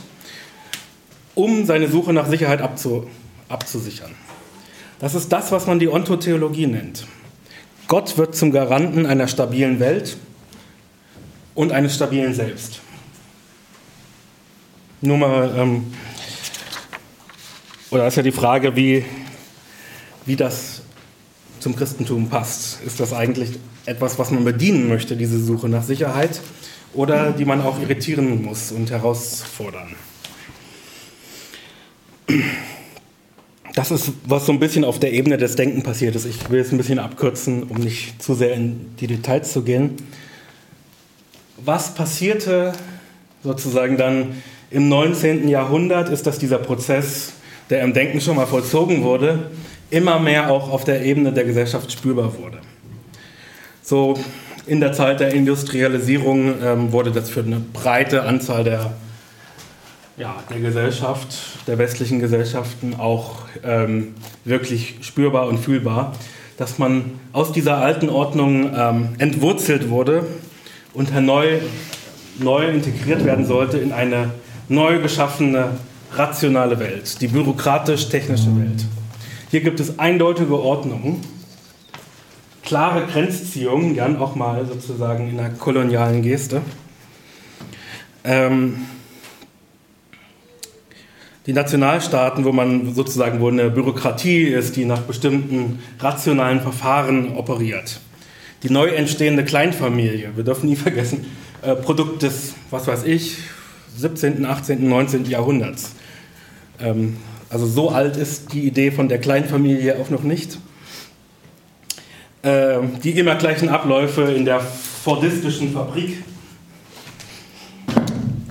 um 1.34 1.66
seine 1.66 1.88
Suche 1.88 2.12
nach 2.12 2.28
Sicherheit 2.28 2.62
abzu, 2.62 3.08
abzusichern. 3.48 4.12
Das 5.00 5.14
ist 5.14 5.30
das, 5.30 5.52
was 5.52 5.66
man 5.66 5.80
die 5.80 5.88
Ontotheologie 5.88 6.66
nennt. 6.66 7.06
Gott 7.88 8.16
wird 8.16 8.36
zum 8.36 8.52
Garanten 8.52 9.06
einer 9.06 9.26
stabilen 9.26 9.80
Welt 9.80 10.16
und 11.56 11.72
eines 11.72 11.96
stabilen 11.96 12.34
Selbst. 12.34 12.80
Nur 15.00 15.18
mal, 15.18 15.52
ähm, 15.56 15.92
oder 17.90 18.06
ist 18.06 18.16
ja 18.16 18.22
die 18.22 18.30
Frage, 18.30 18.76
wie, 18.76 19.04
wie 20.26 20.36
das 20.36 20.82
zum 21.58 21.74
Christentum 21.74 22.28
passt. 22.28 22.80
Ist 22.84 23.00
das 23.00 23.12
eigentlich 23.12 23.58
etwas, 23.86 24.18
was 24.20 24.30
man 24.30 24.44
bedienen 24.44 24.88
möchte, 24.88 25.16
diese 25.16 25.42
Suche 25.42 25.68
nach 25.68 25.82
Sicherheit? 25.82 26.40
oder 26.94 27.32
die 27.32 27.44
man 27.44 27.60
auch 27.60 27.80
irritieren 27.80 28.42
muss 28.42 28.72
und 28.72 28.90
herausfordern. 28.90 29.94
Das 33.78 33.92
ist, 33.92 34.10
was 34.26 34.44
so 34.44 34.50
ein 34.50 34.58
bisschen 34.58 34.82
auf 34.82 34.98
der 34.98 35.12
Ebene 35.12 35.38
des 35.38 35.54
Denken 35.54 35.84
passiert 35.84 36.16
ist. 36.16 36.24
Ich 36.24 36.50
will 36.50 36.58
es 36.58 36.72
ein 36.72 36.78
bisschen 36.78 36.98
abkürzen, 36.98 37.62
um 37.62 37.76
nicht 37.76 38.20
zu 38.20 38.34
sehr 38.34 38.52
in 38.52 38.96
die 38.98 39.06
Details 39.06 39.52
zu 39.52 39.62
gehen. 39.62 39.94
Was 41.64 41.94
passierte 41.94 42.72
sozusagen 43.44 43.96
dann 43.96 44.42
im 44.72 44.88
19. 44.88 45.46
Jahrhundert, 45.48 46.08
ist, 46.08 46.26
dass 46.26 46.40
dieser 46.40 46.58
Prozess, 46.58 47.34
der 47.70 47.82
im 47.82 47.92
Denken 47.92 48.20
schon 48.20 48.34
mal 48.34 48.48
vollzogen 48.48 49.04
wurde, 49.04 49.48
immer 49.90 50.18
mehr 50.18 50.50
auch 50.50 50.72
auf 50.72 50.82
der 50.82 51.04
Ebene 51.04 51.32
der 51.32 51.44
Gesellschaft 51.44 51.92
spürbar 51.92 52.36
wurde. 52.36 52.58
So 53.84 54.18
in 54.66 54.80
der 54.80 54.92
Zeit 54.92 55.20
der 55.20 55.32
Industrialisierung 55.32 56.60
ähm, 56.64 56.90
wurde 56.90 57.12
das 57.12 57.30
für 57.30 57.44
eine 57.44 57.60
breite 57.60 58.24
Anzahl 58.24 58.64
der, 58.64 58.96
ja, 60.18 60.42
der 60.50 60.60
Gesellschaft, 60.60 61.36
der 61.66 61.78
westlichen 61.78 62.18
Gesellschaften 62.18 62.94
auch 62.98 63.36
ähm, 63.64 64.14
wirklich 64.44 64.96
spürbar 65.02 65.46
und 65.48 65.58
fühlbar, 65.58 66.14
dass 66.56 66.78
man 66.78 67.18
aus 67.32 67.52
dieser 67.52 67.78
alten 67.78 68.08
Ordnung 68.08 68.70
ähm, 68.74 69.08
entwurzelt 69.18 69.90
wurde 69.90 70.26
und 70.92 71.14
neu, 71.14 71.60
neu 72.38 72.68
integriert 72.68 73.24
werden 73.24 73.46
sollte 73.46 73.78
in 73.78 73.92
eine 73.92 74.30
neu 74.68 75.00
geschaffene, 75.00 75.78
rationale 76.12 76.78
Welt, 76.78 77.20
die 77.20 77.28
bürokratisch-technische 77.28 78.56
Welt. 78.56 78.84
Hier 79.50 79.60
gibt 79.60 79.78
es 79.78 79.98
eindeutige 79.98 80.58
Ordnungen 80.58 81.22
klare 82.68 83.06
Grenzziehung, 83.06 83.94
gern 83.94 84.18
auch 84.18 84.34
mal 84.34 84.66
sozusagen 84.66 85.30
in 85.30 85.40
einer 85.40 85.50
kolonialen 85.50 86.20
Geste. 86.22 86.60
Ähm, 88.24 88.86
die 91.48 91.54
Nationalstaaten, 91.54 92.44
wo 92.44 92.52
man 92.52 92.94
sozusagen, 92.94 93.40
wo 93.40 93.48
eine 93.48 93.70
Bürokratie 93.70 94.42
ist, 94.42 94.76
die 94.76 94.84
nach 94.84 95.00
bestimmten 95.00 95.78
rationalen 95.98 96.60
Verfahren 96.60 97.36
operiert. 97.36 98.00
Die 98.62 98.68
neu 98.68 98.88
entstehende 98.88 99.46
Kleinfamilie, 99.46 100.32
wir 100.36 100.44
dürfen 100.44 100.68
nie 100.68 100.76
vergessen, 100.76 101.24
äh, 101.62 101.74
Produkt 101.74 102.22
des, 102.22 102.52
was 102.70 102.86
weiß 102.86 103.04
ich, 103.04 103.38
17., 103.96 104.44
18., 104.44 104.86
19. 104.86 105.24
Jahrhunderts. 105.24 105.92
Ähm, 106.80 107.16
also 107.48 107.66
so 107.66 107.88
alt 107.88 108.18
ist 108.18 108.52
die 108.52 108.66
Idee 108.66 108.90
von 108.90 109.08
der 109.08 109.18
Kleinfamilie 109.18 109.98
auch 109.98 110.10
noch 110.10 110.24
nicht. 110.24 110.58
Ähm, 112.42 113.00
die 113.02 113.12
immer 113.12 113.36
gleichen 113.36 113.70
Abläufe 113.70 114.20
in 114.24 114.44
der 114.44 114.60
fordistischen 114.60 115.72
Fabrik 115.72 116.22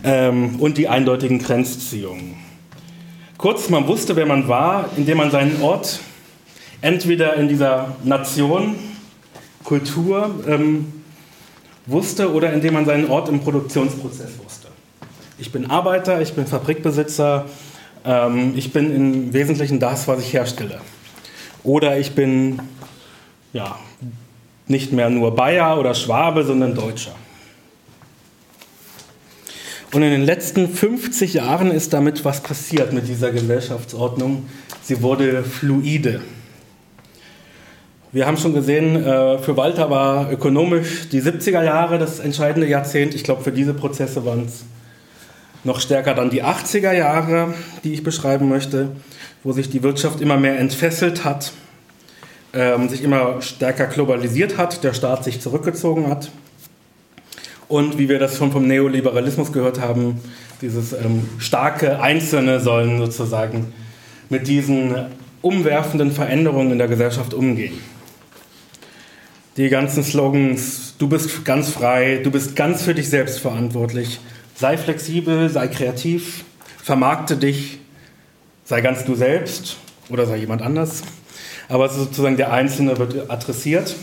ähm, 0.04 0.56
und 0.56 0.80
die 0.80 0.88
eindeutigen 0.88 1.38
Grenzziehungen. 1.38 2.47
Kurz, 3.38 3.70
man 3.70 3.88
wusste, 3.88 4.16
wer 4.16 4.26
man 4.26 4.48
war, 4.48 4.90
indem 4.98 5.18
man 5.18 5.30
seinen 5.30 5.62
Ort 5.62 6.00
entweder 6.82 7.36
in 7.36 7.48
dieser 7.48 7.96
Nation, 8.04 8.76
Kultur 9.64 10.34
ähm, 10.48 11.04
wusste 11.86 12.34
oder 12.34 12.52
indem 12.52 12.74
man 12.74 12.86
seinen 12.86 13.10
Ort 13.10 13.30
im 13.30 13.40
Produktionsprozess 13.42 14.40
wusste. 14.44 14.70
Ich 15.38 15.52
bin 15.52 15.70
Arbeiter, 15.70 16.20
ich 16.20 16.34
bin 16.34 16.48
Fabrikbesitzer, 16.48 17.46
ähm, 18.06 18.54
ich 18.56 18.74
bin 18.74 18.96
im 18.96 19.34
Wesentlichen 19.34 19.80
das, 19.80 20.08
was 20.08 20.20
ich 20.20 20.34
herstelle. 20.34 20.82
Oder 21.64 22.00
ich 22.00 22.16
bin 22.16 22.60
ja, 23.54 23.78
nicht 24.68 24.94
mehr 24.94 25.12
nur 25.12 25.36
Bayer 25.36 25.78
oder 25.80 25.94
Schwabe, 25.94 26.44
sondern 26.44 26.74
Deutscher. 26.74 27.14
Und 29.92 30.04
in 30.04 30.12
den 30.12 30.24
letzten 30.24 30.68
50 30.68 31.36
Jahren 31.36 31.72
ist 31.72 31.94
damit 31.94 32.26
was 32.26 32.42
passiert 32.42 32.94
mit 32.94 33.08
dieser 33.08 33.32
Gesellschaftsordnung. 33.32 34.46
Sie 34.82 35.02
wurde 35.02 35.44
fluide. 35.44 36.22
Wir 38.12 38.26
haben 38.26 38.38
schon 38.38 38.54
gesehen, 38.54 38.96
äh, 38.96 39.38
für 39.40 39.56
Walter 39.58 39.90
war 39.90 40.32
ökonomisch 40.32 41.10
die 41.10 41.22
70er 41.22 41.64
Jahre 41.64 42.00
das 42.00 42.20
entscheidende 42.20 42.68
Jahrzehnt. 42.68 43.16
Ich 43.16 43.24
glaube, 43.24 43.44
für 43.44 43.52
diese 43.52 43.74
Prozesse 43.74 44.26
waren 44.26 44.46
es 44.46 44.64
noch 45.64 45.80
stärker 45.80 46.14
dann 46.14 46.30
die 46.30 46.44
80er 46.44 46.94
Jahre, 46.94 47.54
die 47.84 47.94
ich 47.94 48.04
beschreiben 48.04 48.50
möchte, 48.50 48.90
wo 49.44 49.52
sich 49.52 49.70
die 49.70 49.84
Wirtschaft 49.84 50.22
immer 50.22 50.38
mehr 50.38 50.60
entfesselt 50.60 51.24
hat 51.24 51.52
ähm, 52.54 52.90
sich 52.90 53.04
immer 53.04 53.42
stärker 53.42 53.88
globalisiert 53.88 54.58
hat, 54.58 54.84
der 54.84 54.94
Staat 54.94 55.24
sich 55.24 55.42
zurückgezogen 55.42 56.10
hat. 56.10 56.32
Und 57.68 57.98
wie 57.98 58.08
wir 58.08 58.20
das 58.20 58.38
schon 58.38 58.52
vom 58.52 58.66
Neoliberalismus 58.68 59.52
gehört 59.52 59.82
haben, 59.82 60.22
dieses 60.62 60.94
ähm, 60.94 61.30
starke 61.38 62.00
Einzelne 62.00 62.60
sollen 62.60 62.98
sozusagen 62.98 63.74
mit 64.30 64.48
diesen 64.48 64.96
umwerfenden 65.42 66.12
Veränderungen 66.12 66.72
in 66.72 66.78
der 66.78 66.88
Gesellschaft 66.88 67.34
umgehen. 67.34 67.78
Die 69.58 69.70
ganzen 69.70 70.04
Slogans, 70.04 70.96
du 70.98 71.10
bist 71.10 71.44
ganz 71.44 71.70
frei, 71.70 72.22
du 72.24 72.32
bist 72.32 72.56
ganz 72.56 72.84
für 72.84 72.94
dich 72.94 73.10
selbst 73.10 73.40
verantwortlich, 73.40 74.20
sei 74.56 74.78
flexibel, 74.78 75.50
sei 75.50 75.68
kreativ, 75.68 76.44
vermarkte 76.82 77.38
dich, 77.38 77.80
sei 78.66 78.82
ganz 78.82 79.06
du 79.06 79.16
selbst 79.16 79.78
oder 80.10 80.26
sei 80.26 80.38
jemand 80.38 80.62
anders. 80.62 81.04
Aber 81.70 81.90
sozusagen 81.90 82.38
der 82.38 82.52
Einzelne 82.54 82.98
wird 82.98 83.30
adressiert. 83.30 83.96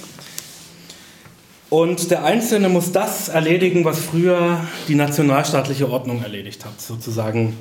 Und 1.74 2.12
der 2.12 2.22
Einzelne 2.22 2.68
muss 2.68 2.92
das 2.92 3.28
erledigen, 3.28 3.84
was 3.84 3.98
früher 3.98 4.60
die 4.86 4.94
nationalstaatliche 4.94 5.90
Ordnung 5.90 6.22
erledigt 6.22 6.64
hat. 6.64 6.80
Sozusagen 6.80 7.56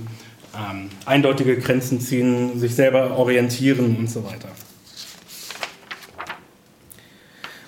ähm, 0.56 0.90
eindeutige 1.08 1.58
Grenzen 1.58 2.00
ziehen, 2.00 2.60
sich 2.60 2.76
selber 2.76 3.18
orientieren 3.18 3.96
und 3.98 4.12
so 4.12 4.24
weiter. 4.24 4.50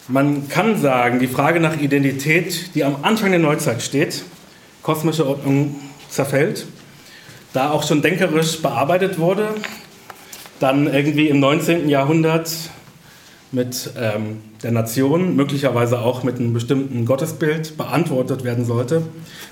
Man 0.07 0.47
kann 0.47 0.79
sagen, 0.79 1.19
die 1.19 1.25
Frage 1.25 1.59
nach 1.59 1.81
Identität, 1.81 2.75
die 2.75 2.83
am 2.83 2.97
Anfang 3.01 3.31
der 3.31 3.39
Neuzeit 3.39 3.81
steht, 3.81 4.23
kosmische 4.83 5.25
Ordnung 5.25 5.73
zerfällt, 6.09 6.67
da 7.53 7.71
auch 7.71 7.81
schon 7.81 8.03
denkerisch 8.03 8.61
bearbeitet 8.61 9.17
wurde, 9.17 9.47
dann 10.59 10.85
irgendwie 10.85 11.27
im 11.27 11.39
19. 11.39 11.89
Jahrhundert 11.89 12.51
mit 13.55 13.91
ähm, 13.97 14.41
der 14.61 14.71
Nation, 14.71 15.35
möglicherweise 15.35 15.99
auch 15.99 16.23
mit 16.23 16.35
einem 16.35 16.53
bestimmten 16.53 17.05
Gottesbild 17.05 17.77
beantwortet 17.77 18.43
werden 18.43 18.65
sollte, 18.65 19.01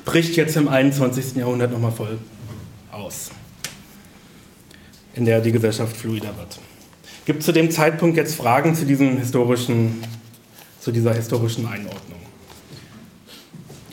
bricht 0.05 0.35
jetzt 0.35 0.57
im 0.57 0.67
21. 0.67 1.37
Jahrhundert 1.37 1.71
nochmal 1.71 1.91
voll 1.91 2.19
aus, 2.91 3.31
in 5.15 5.25
der 5.25 5.41
die 5.41 5.51
Gesellschaft 5.51 5.95
fluider 5.95 6.37
wird. 6.37 6.59
Gibt 7.25 7.41
zu 7.41 7.53
dem 7.53 7.71
Zeitpunkt 7.71 8.17
jetzt 8.17 8.35
Fragen 8.35 8.75
zu 8.75 8.85
diesem 8.85 9.17
historischen 9.17 10.03
zu 10.83 10.91
dieser 10.91 11.13
historischen 11.13 11.65
Einordnung. 11.65 12.19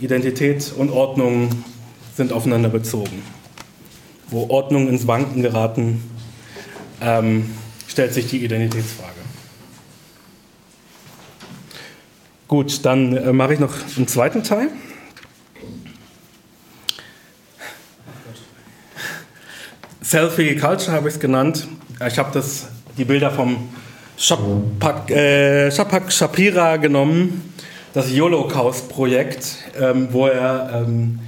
Identität 0.01 0.73
und 0.77 0.91
Ordnung 0.91 1.49
sind 2.17 2.33
aufeinander 2.33 2.69
bezogen. 2.69 3.23
Wo 4.29 4.49
Ordnung 4.49 4.89
ins 4.89 5.07
Wanken 5.07 5.43
geraten, 5.43 6.03
ähm, 7.01 7.55
stellt 7.87 8.13
sich 8.13 8.27
die 8.27 8.45
Identitätsfrage. 8.45 9.20
Gut, 12.51 12.85
dann 12.85 13.17
äh, 13.17 13.33
mache 13.33 13.55
ich 13.55 13.61
noch 13.61 13.73
einen 13.97 14.09
zweiten 14.09 14.43
Teil. 14.43 14.71
Selfie 20.01 20.57
Culture 20.57 20.91
habe 20.91 21.09
ich 21.09 21.15
es 21.15 21.21
genannt. 21.21 21.69
Ich 22.05 22.19
habe 22.19 22.43
die 22.99 23.05
Bilder 23.05 23.31
vom 23.31 23.69
Shapak, 24.17 25.09
äh, 25.13 25.71
Shapak 25.71 26.11
Shapira 26.11 26.79
genommen, 26.79 27.55
das 27.93 28.11
Holocaust-Projekt, 28.11 29.59
ähm, 29.81 30.09
wo 30.11 30.27
er. 30.27 30.83
Ähm, 30.89 31.21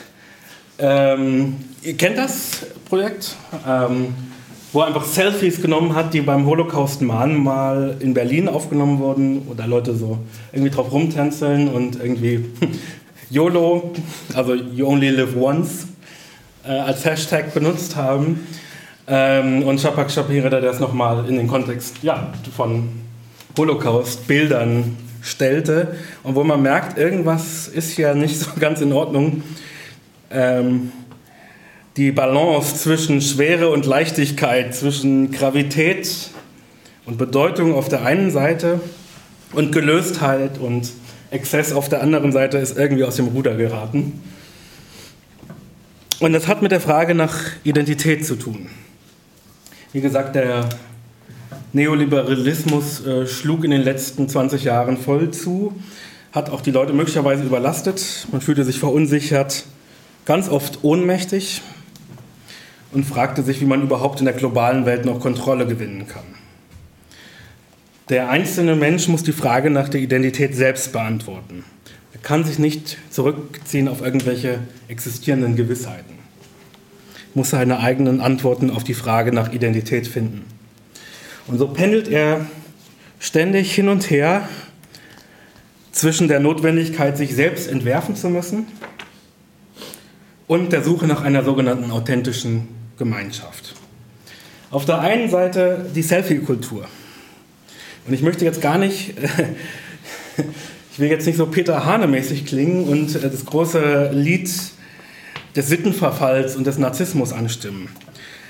ähm, 0.78 1.56
ihr 1.82 1.98
kennt 1.98 2.16
das 2.16 2.64
Projekt? 2.88 3.36
Wo 4.72 4.80
er 4.80 4.86
einfach 4.86 5.04
Selfies 5.04 5.60
genommen 5.60 5.96
hat, 5.96 6.14
die 6.14 6.20
beim 6.20 6.46
Holocaust-Mahnmal 6.46 7.96
in 7.98 8.14
Berlin 8.14 8.48
aufgenommen 8.48 9.00
wurden, 9.00 9.48
oder 9.50 9.66
Leute 9.66 9.94
so 9.96 10.18
irgendwie 10.52 10.70
drauf 10.70 10.92
rumtänzeln 10.92 11.68
und 11.68 12.00
irgendwie 12.00 12.44
YOLO, 13.30 13.92
also 14.34 14.54
You 14.54 14.86
Only 14.86 15.10
Live 15.10 15.34
Once, 15.36 15.88
äh, 16.64 16.70
als 16.70 17.04
Hashtag 17.04 17.52
benutzt 17.52 17.96
haben. 17.96 18.46
Ähm, 19.08 19.64
und 19.64 19.80
Shapak 19.80 20.08
Shapira, 20.08 20.48
der 20.50 20.60
das 20.60 20.78
nochmal 20.78 21.28
in 21.28 21.36
den 21.36 21.48
Kontext 21.48 21.96
ja, 22.02 22.32
von 22.56 22.88
Holocaust-Bildern 23.58 24.96
stellte 25.22 25.96
und 26.22 26.34
wo 26.36 26.44
man 26.44 26.62
merkt, 26.62 26.96
irgendwas 26.96 27.66
ist 27.66 27.96
ja 27.98 28.14
nicht 28.14 28.38
so 28.38 28.50
ganz 28.58 28.80
in 28.80 28.92
Ordnung. 28.92 29.42
Ähm, 30.30 30.92
die 31.96 32.12
Balance 32.12 32.76
zwischen 32.76 33.20
Schwere 33.20 33.68
und 33.70 33.84
Leichtigkeit, 33.84 34.74
zwischen 34.74 35.32
Gravität 35.32 36.30
und 37.06 37.18
Bedeutung 37.18 37.74
auf 37.74 37.88
der 37.88 38.04
einen 38.04 38.30
Seite 38.30 38.80
und 39.52 39.72
Gelöstheit 39.72 40.58
und 40.58 40.90
Exzess 41.30 41.72
auf 41.72 41.88
der 41.88 42.02
anderen 42.02 42.32
Seite 42.32 42.58
ist 42.58 42.76
irgendwie 42.76 43.04
aus 43.04 43.16
dem 43.16 43.28
Ruder 43.28 43.56
geraten. 43.56 44.22
Und 46.20 46.32
das 46.32 46.46
hat 46.46 46.62
mit 46.62 46.70
der 46.70 46.80
Frage 46.80 47.14
nach 47.14 47.34
Identität 47.64 48.26
zu 48.26 48.36
tun. 48.36 48.68
Wie 49.92 50.00
gesagt, 50.00 50.36
der 50.36 50.68
Neoliberalismus 51.72 53.04
äh, 53.06 53.26
schlug 53.26 53.64
in 53.64 53.70
den 53.70 53.82
letzten 53.82 54.28
20 54.28 54.64
Jahren 54.64 54.96
voll 54.96 55.30
zu, 55.30 55.72
hat 56.32 56.50
auch 56.50 56.60
die 56.60 56.70
Leute 56.70 56.92
möglicherweise 56.92 57.42
überlastet. 57.42 58.28
Man 58.30 58.40
fühlte 58.40 58.64
sich 58.64 58.78
verunsichert, 58.78 59.64
ganz 60.26 60.48
oft 60.48 60.84
ohnmächtig 60.84 61.62
und 62.92 63.04
fragte 63.04 63.42
sich, 63.42 63.60
wie 63.60 63.66
man 63.66 63.82
überhaupt 63.82 64.20
in 64.20 64.26
der 64.26 64.34
globalen 64.34 64.86
Welt 64.86 65.04
noch 65.04 65.20
Kontrolle 65.20 65.66
gewinnen 65.66 66.06
kann. 66.08 66.24
Der 68.08 68.28
einzelne 68.28 68.74
Mensch 68.74 69.06
muss 69.08 69.22
die 69.22 69.32
Frage 69.32 69.70
nach 69.70 69.88
der 69.88 70.00
Identität 70.00 70.54
selbst 70.54 70.92
beantworten. 70.92 71.64
Er 72.12 72.20
kann 72.20 72.44
sich 72.44 72.58
nicht 72.58 72.98
zurückziehen 73.10 73.86
auf 73.86 74.02
irgendwelche 74.02 74.58
existierenden 74.88 75.54
Gewissheiten 75.54 76.20
muss 77.34 77.50
seine 77.50 77.80
eigenen 77.80 78.20
Antworten 78.20 78.70
auf 78.70 78.84
die 78.84 78.94
Frage 78.94 79.32
nach 79.32 79.52
Identität 79.52 80.06
finden. 80.06 80.44
Und 81.46 81.58
so 81.58 81.68
pendelt 81.68 82.08
er 82.08 82.46
ständig 83.18 83.74
hin 83.74 83.88
und 83.88 84.10
her 84.10 84.48
zwischen 85.92 86.28
der 86.28 86.40
Notwendigkeit, 86.40 87.16
sich 87.16 87.34
selbst 87.34 87.68
entwerfen 87.68 88.16
zu 88.16 88.30
müssen 88.30 88.66
und 90.46 90.72
der 90.72 90.82
Suche 90.82 91.06
nach 91.06 91.22
einer 91.22 91.44
sogenannten 91.44 91.90
authentischen 91.90 92.68
Gemeinschaft. 93.00 93.74
Auf 94.70 94.84
der 94.84 95.00
einen 95.00 95.30
Seite 95.30 95.86
die 95.94 96.02
Selfie-Kultur. 96.02 96.86
Und 98.06 98.12
ich 98.12 98.20
möchte 98.20 98.44
jetzt 98.44 98.60
gar 98.60 98.76
nicht, 98.76 99.14
ich 100.92 100.98
will 100.98 101.08
jetzt 101.08 101.26
nicht 101.26 101.38
so 101.38 101.46
Peter 101.46 101.86
Hane-mäßig 101.86 102.44
klingen 102.44 102.84
und 102.84 103.24
das 103.24 103.46
große 103.46 104.10
Lied 104.12 104.50
des 105.56 105.66
Sittenverfalls 105.66 106.56
und 106.56 106.66
des 106.66 106.76
Narzissmus 106.76 107.32
anstimmen. 107.32 107.88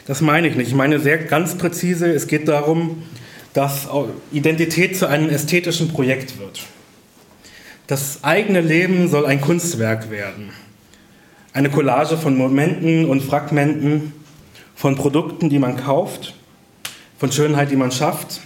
Das 0.06 0.20
meine 0.20 0.48
ich 0.48 0.56
nicht. 0.56 0.66
Ich 0.66 0.74
meine 0.74 0.98
sehr 0.98 1.18
ganz 1.18 1.54
präzise, 1.54 2.12
es 2.12 2.26
geht 2.26 2.48
darum, 2.48 3.04
dass 3.52 3.86
Identität 4.32 4.96
zu 4.96 5.06
einem 5.06 5.30
ästhetischen 5.30 5.92
Projekt 5.92 6.40
wird. 6.40 6.62
Das 7.86 8.24
eigene 8.24 8.62
Leben 8.62 9.08
soll 9.08 9.26
ein 9.26 9.40
Kunstwerk 9.40 10.10
werden. 10.10 10.50
Eine 11.52 11.70
Collage 11.70 12.16
von 12.16 12.36
Momenten 12.36 13.04
und 13.06 13.20
Fragmenten, 13.20 14.12
von 14.80 14.94
Produkten, 14.94 15.50
die 15.50 15.58
man 15.58 15.76
kauft, 15.76 16.32
von 17.18 17.30
Schönheit, 17.30 17.70
die 17.70 17.76
man 17.76 17.92
schafft. 17.92 18.40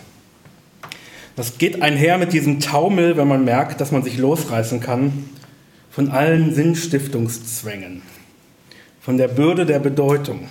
Das 1.36 1.58
geht 1.58 1.80
einher 1.80 2.18
mit 2.18 2.32
diesem 2.32 2.58
Taumel, 2.58 3.16
wenn 3.16 3.28
man 3.28 3.44
merkt, 3.44 3.80
dass 3.80 3.92
man 3.92 4.02
sich 4.02 4.18
losreißen 4.18 4.80
kann 4.80 5.12
von 5.92 6.10
allen 6.10 6.52
Sinnstiftungszwängen 6.52 8.02
von 9.00 9.16
der 9.16 9.28
Bürde 9.28 9.64
der 9.64 9.78
Bedeutung. 9.78 10.48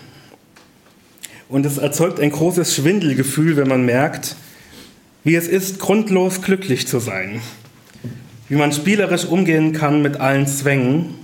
Und 1.49 1.65
es 1.65 1.79
erzeugt 1.79 2.21
ein 2.21 2.31
großes 2.31 2.75
Schwindelgefühl, 2.75 3.57
wenn 3.57 3.67
man 3.67 3.85
merkt, 3.85 4.37
wie 5.25 5.35
es 5.35 5.49
ist, 5.49 5.79
grundlos 5.79 6.41
glücklich 6.41 6.87
zu 6.87 6.99
sein, 6.99 7.41
wie 8.47 8.55
man 8.55 8.71
spielerisch 8.71 9.25
umgehen 9.25 9.73
kann 9.73 10.01
mit 10.01 10.15
allen 10.15 10.47
Zwängen 10.47 11.15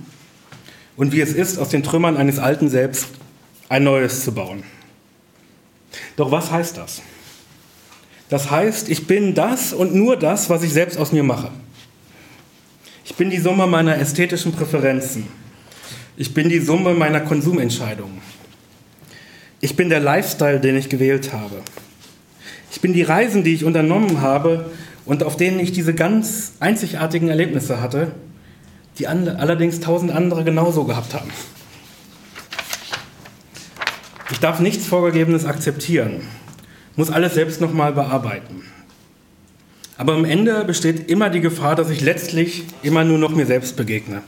und 0.98 1.12
wie 1.12 1.22
es 1.22 1.32
ist, 1.32 1.58
aus 1.58 1.70
den 1.70 1.82
Trümmern 1.82 2.18
eines 2.18 2.38
alten 2.38 2.68
Selbst 2.68 3.08
ein 3.70 3.84
neues 3.84 4.22
zu 4.22 4.32
bauen. 4.32 4.62
Doch 6.16 6.30
was 6.30 6.50
heißt 6.50 6.76
das? 6.76 7.00
Das 8.28 8.50
heißt, 8.50 8.90
ich 8.90 9.06
bin 9.06 9.34
das 9.34 9.72
und 9.72 9.94
nur 9.94 10.18
das, 10.18 10.50
was 10.50 10.62
ich 10.62 10.74
selbst 10.74 10.98
aus 10.98 11.12
mir 11.12 11.22
mache. 11.22 11.50
Ich 13.06 13.14
bin 13.14 13.30
die 13.30 13.38
Summe 13.38 13.66
meiner 13.66 13.96
ästhetischen 13.96 14.52
Präferenzen 14.52 15.26
ich 16.20 16.34
bin 16.34 16.50
die 16.50 16.58
Summe 16.58 16.92
meiner 16.92 17.20
Konsumentscheidungen. 17.20 18.20
Ich 19.62 19.74
bin 19.74 19.88
der 19.88 20.00
Lifestyle, 20.00 20.60
den 20.60 20.76
ich 20.76 20.90
gewählt 20.90 21.32
habe. 21.32 21.62
Ich 22.70 22.82
bin 22.82 22.92
die 22.92 23.00
Reisen, 23.00 23.42
die 23.42 23.54
ich 23.54 23.64
unternommen 23.64 24.20
habe 24.20 24.70
und 25.06 25.22
auf 25.22 25.38
denen 25.38 25.58
ich 25.58 25.72
diese 25.72 25.94
ganz 25.94 26.52
einzigartigen 26.60 27.30
Erlebnisse 27.30 27.80
hatte, 27.80 28.12
die 28.98 29.06
allerdings 29.06 29.80
tausend 29.80 30.10
andere 30.10 30.44
genauso 30.44 30.84
gehabt 30.84 31.14
haben. 31.14 31.30
Ich 34.30 34.38
darf 34.38 34.60
nichts 34.60 34.86
Vorgegebenes 34.86 35.44
akzeptieren, 35.44 36.20
muss 36.96 37.10
alles 37.10 37.34
selbst 37.34 37.60
nochmal 37.60 37.92
bearbeiten. 37.92 38.62
Aber 39.96 40.14
am 40.14 40.24
Ende 40.24 40.64
besteht 40.64 41.10
immer 41.10 41.30
die 41.30 41.40
Gefahr, 41.40 41.74
dass 41.74 41.90
ich 41.90 42.00
letztlich 42.00 42.64
immer 42.82 43.04
nur 43.04 43.18
noch 43.18 43.34
mir 43.34 43.46
selbst 43.46 43.76
begegne. 43.76 44.22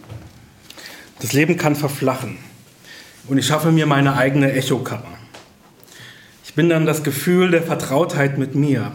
Das 1.21 1.33
Leben 1.33 1.57
kann 1.57 1.77
verflachen 1.77 2.37
und 3.29 3.39
ich 3.39 3.47
schaffe 3.47 3.71
mir 3.71 3.87
meine 3.87 4.17
eigene 4.17 4.53
Echokammer. 4.53 5.19
Ich 6.45 6.55
bin 6.55 6.69
dann 6.69 6.85
das 6.85 7.05
Gefühl 7.05 7.51
der 7.51 7.63
Vertrautheit 7.63 8.37
mit 8.39 8.55
mir. 8.55 8.93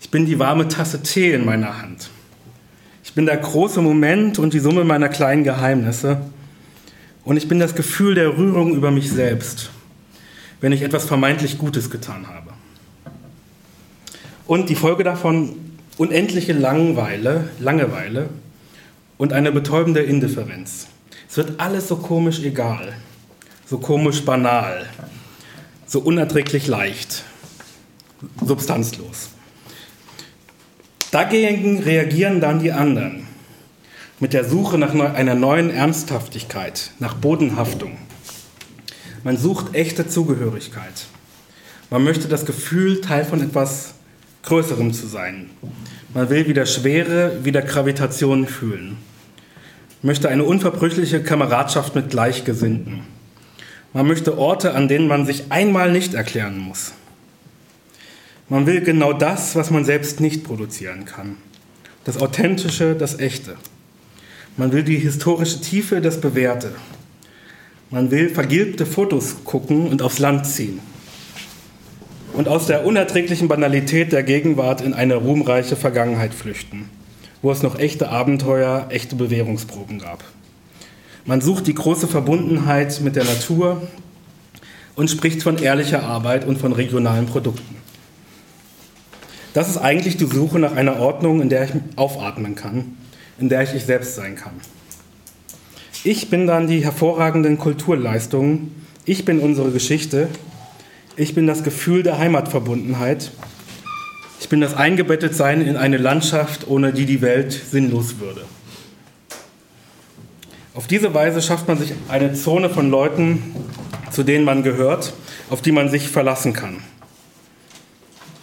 Ich 0.00 0.10
bin 0.10 0.24
die 0.24 0.38
warme 0.38 0.68
Tasse 0.68 1.02
Tee 1.02 1.32
in 1.32 1.44
meiner 1.44 1.82
Hand. 1.82 2.10
Ich 3.04 3.12
bin 3.12 3.26
der 3.26 3.36
große 3.36 3.82
Moment 3.82 4.38
und 4.38 4.54
die 4.54 4.60
Summe 4.60 4.84
meiner 4.84 5.08
kleinen 5.08 5.44
Geheimnisse. 5.44 6.20
Und 7.24 7.36
ich 7.36 7.48
bin 7.48 7.58
das 7.58 7.74
Gefühl 7.74 8.14
der 8.14 8.38
Rührung 8.38 8.74
über 8.74 8.90
mich 8.90 9.10
selbst. 9.10 9.70
Wenn 10.60 10.72
ich 10.72 10.82
etwas 10.82 11.04
vermeintlich 11.04 11.58
Gutes 11.58 11.90
getan 11.90 12.26
habe. 12.28 12.52
Und 14.46 14.68
die 14.68 14.74
Folge 14.74 15.04
davon 15.04 15.56
unendliche 15.98 16.52
Langeweile, 16.52 17.50
Langeweile 17.58 18.28
und 19.18 19.32
eine 19.32 19.52
betäubende 19.52 20.00
Indifferenz. 20.00 20.86
Es 21.28 21.36
wird 21.36 21.60
alles 21.60 21.88
so 21.88 21.96
komisch 21.96 22.40
egal, 22.40 22.94
so 23.66 23.78
komisch 23.78 24.24
banal, 24.24 24.86
so 25.86 26.00
unerträglich 26.00 26.66
leicht, 26.66 27.24
substanzlos. 28.44 29.30
Dagegen 31.10 31.82
reagieren 31.82 32.40
dann 32.40 32.60
die 32.60 32.72
anderen 32.72 33.26
mit 34.20 34.32
der 34.32 34.44
Suche 34.44 34.78
nach 34.78 34.94
einer 34.94 35.34
neuen 35.34 35.70
Ernsthaftigkeit, 35.70 36.90
nach 36.98 37.14
Bodenhaftung. 37.14 37.96
Man 39.28 39.36
sucht 39.36 39.74
echte 39.74 40.08
Zugehörigkeit. 40.08 41.04
Man 41.90 42.02
möchte 42.02 42.28
das 42.28 42.46
Gefühl, 42.46 43.02
Teil 43.02 43.26
von 43.26 43.42
etwas 43.42 43.92
Größerem 44.42 44.94
zu 44.94 45.06
sein. 45.06 45.50
Man 46.14 46.30
will 46.30 46.48
wieder 46.48 46.64
Schwere, 46.64 47.44
wieder 47.44 47.60
Gravitation 47.60 48.46
fühlen. 48.46 48.96
Möchte 50.00 50.30
eine 50.30 50.44
unverbrüchliche 50.44 51.22
Kameradschaft 51.22 51.94
mit 51.94 52.08
Gleichgesinnten. 52.08 53.00
Man 53.92 54.06
möchte 54.06 54.38
Orte, 54.38 54.72
an 54.72 54.88
denen 54.88 55.08
man 55.08 55.26
sich 55.26 55.52
einmal 55.52 55.92
nicht 55.92 56.14
erklären 56.14 56.56
muss. 56.56 56.92
Man 58.48 58.64
will 58.64 58.80
genau 58.80 59.12
das, 59.12 59.54
was 59.54 59.70
man 59.70 59.84
selbst 59.84 60.20
nicht 60.20 60.42
produzieren 60.42 61.04
kann. 61.04 61.36
Das 62.04 62.16
Authentische, 62.16 62.94
das 62.94 63.18
Echte. 63.18 63.56
Man 64.56 64.72
will 64.72 64.84
die 64.84 64.96
historische 64.96 65.60
Tiefe, 65.60 66.00
das 66.00 66.18
Bewährte. 66.18 66.72
Man 67.90 68.10
will 68.10 68.28
vergilbte 68.28 68.86
Fotos 68.86 69.44
gucken 69.44 69.88
und 69.88 70.02
aufs 70.02 70.18
Land 70.18 70.46
ziehen. 70.46 70.80
Und 72.34 72.48
aus 72.48 72.66
der 72.66 72.84
unerträglichen 72.84 73.48
Banalität 73.48 74.12
der 74.12 74.22
Gegenwart 74.22 74.80
in 74.80 74.94
eine 74.94 75.16
ruhmreiche 75.16 75.76
Vergangenheit 75.76 76.34
flüchten, 76.34 76.90
wo 77.42 77.50
es 77.50 77.62
noch 77.62 77.78
echte 77.78 78.10
Abenteuer, 78.10 78.86
echte 78.90 79.16
Bewährungsproben 79.16 79.98
gab. 79.98 80.22
Man 81.24 81.40
sucht 81.40 81.66
die 81.66 81.74
große 81.74 82.06
Verbundenheit 82.06 83.00
mit 83.00 83.16
der 83.16 83.24
Natur 83.24 83.82
und 84.94 85.10
spricht 85.10 85.42
von 85.42 85.58
ehrlicher 85.58 86.02
Arbeit 86.02 86.46
und 86.46 86.58
von 86.58 86.72
regionalen 86.72 87.26
Produkten. 87.26 87.76
Das 89.54 89.68
ist 89.68 89.78
eigentlich 89.78 90.16
die 90.16 90.26
Suche 90.26 90.58
nach 90.58 90.76
einer 90.76 91.00
Ordnung, 91.00 91.40
in 91.40 91.48
der 91.48 91.64
ich 91.64 91.70
aufatmen 91.96 92.54
kann 92.54 92.96
in 93.38 93.48
der 93.48 93.62
ich 93.62 93.74
ich 93.74 93.84
selbst 93.84 94.16
sein 94.16 94.34
kann. 94.34 94.54
Ich 96.04 96.30
bin 96.30 96.46
dann 96.46 96.68
die 96.68 96.84
hervorragenden 96.84 97.58
Kulturleistungen, 97.58 98.84
ich 99.04 99.24
bin 99.24 99.40
unsere 99.40 99.72
Geschichte, 99.72 100.28
ich 101.16 101.34
bin 101.34 101.48
das 101.48 101.64
Gefühl 101.64 102.04
der 102.04 102.18
Heimatverbundenheit, 102.18 103.32
ich 104.38 104.48
bin 104.48 104.60
das 104.60 104.74
Eingebettetsein 104.74 105.60
in 105.60 105.76
eine 105.76 105.96
Landschaft, 105.96 106.68
ohne 106.68 106.92
die 106.92 107.04
die 107.04 107.20
Welt 107.20 107.52
sinnlos 107.52 108.20
würde. 108.20 108.42
Auf 110.72 110.86
diese 110.86 111.14
Weise 111.14 111.42
schafft 111.42 111.66
man 111.66 111.78
sich 111.78 111.92
eine 112.08 112.32
Zone 112.32 112.70
von 112.70 112.90
Leuten, 112.90 113.42
zu 114.12 114.22
denen 114.22 114.44
man 114.44 114.62
gehört, 114.62 115.14
auf 115.50 115.62
die 115.62 115.72
man 115.72 115.90
sich 115.90 116.08
verlassen 116.08 116.52
kann. 116.52 116.76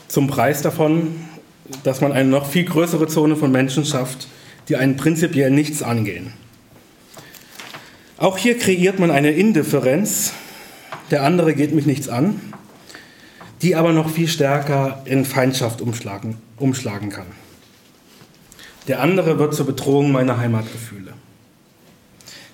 Zum 0.09 0.27
Preis 0.27 0.61
davon, 0.61 1.15
dass 1.83 2.01
man 2.01 2.11
eine 2.11 2.27
noch 2.27 2.47
viel 2.47 2.65
größere 2.65 3.07
Zone 3.07 3.37
von 3.37 3.49
Menschen 3.49 3.85
schafft, 3.85 4.27
die 4.67 4.75
einen 4.75 4.97
prinzipiell 4.97 5.51
nichts 5.51 5.81
angehen. 5.81 6.33
Auch 8.17 8.37
hier 8.37 8.57
kreiert 8.57 8.97
man 8.97 9.11
eine 9.11 9.31
Indifferenz, 9.31 10.31
der 11.11 11.23
andere 11.23 11.53
geht 11.53 11.73
mich 11.75 11.85
nichts 11.85 12.07
an, 12.07 12.39
die 13.61 13.75
aber 13.75 13.91
noch 13.91 14.09
viel 14.09 14.29
stärker 14.29 15.01
in 15.05 15.25
Feindschaft 15.25 15.81
umschlagen, 15.81 16.37
umschlagen 16.57 17.09
kann. 17.09 17.25
Der 18.87 19.01
andere 19.01 19.37
wird 19.37 19.53
zur 19.53 19.65
Bedrohung 19.65 20.11
meiner 20.13 20.37
Heimatgefühle. 20.37 21.13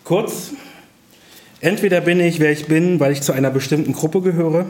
Kurz, 0.04 0.52
entweder 1.60 2.02
bin 2.02 2.20
ich, 2.20 2.40
wer 2.40 2.52
ich 2.52 2.66
bin, 2.66 3.00
weil 3.00 3.12
ich 3.12 3.22
zu 3.22 3.32
einer 3.32 3.52
bestimmten 3.52 3.94
Gruppe 3.94 4.22
gehöre, 4.22 4.66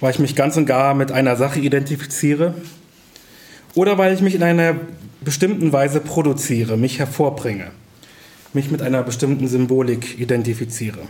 weil 0.00 0.10
ich 0.10 0.18
mich 0.18 0.34
ganz 0.34 0.56
und 0.56 0.66
gar 0.66 0.94
mit 0.94 1.12
einer 1.12 1.36
Sache 1.36 1.60
identifiziere, 1.60 2.54
oder 3.76 3.98
weil 3.98 4.12
ich 4.14 4.20
mich 4.20 4.34
in 4.34 4.42
einer 4.42 4.74
bestimmten 5.20 5.72
Weise 5.72 6.00
produziere, 6.00 6.76
mich 6.76 6.98
hervorbringe, 6.98 7.70
mich 8.52 8.70
mit 8.70 8.82
einer 8.82 9.02
bestimmten 9.02 9.48
Symbolik 9.48 10.18
identifiziere. 10.18 11.00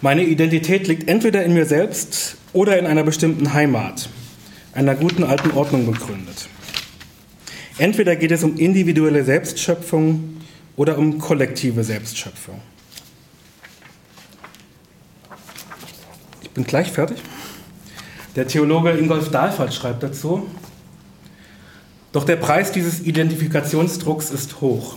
Meine 0.00 0.24
Identität 0.24 0.88
liegt 0.88 1.08
entweder 1.08 1.44
in 1.44 1.54
mir 1.54 1.66
selbst 1.66 2.36
oder 2.52 2.78
in 2.78 2.86
einer 2.86 3.04
bestimmten 3.04 3.52
Heimat, 3.52 4.08
einer 4.74 4.94
guten 4.94 5.24
alten 5.24 5.52
Ordnung 5.52 5.86
begründet. 5.86 6.48
Entweder 7.78 8.16
geht 8.16 8.32
es 8.32 8.42
um 8.42 8.56
individuelle 8.58 9.24
Selbstschöpfung 9.24 10.36
oder 10.76 10.98
um 10.98 11.18
kollektive 11.18 11.84
Selbstschöpfung. 11.84 12.60
Ich 16.42 16.50
bin 16.50 16.64
gleich 16.64 16.92
fertig. 16.92 17.18
Der 18.36 18.46
Theologe 18.46 18.90
Ingolf 18.90 19.30
Dahlfeld 19.30 19.72
schreibt 19.72 20.02
dazu, 20.02 20.46
doch 22.12 22.24
der 22.24 22.36
Preis 22.36 22.72
dieses 22.72 23.00
Identifikationsdrucks 23.00 24.30
ist 24.30 24.60
hoch. 24.60 24.96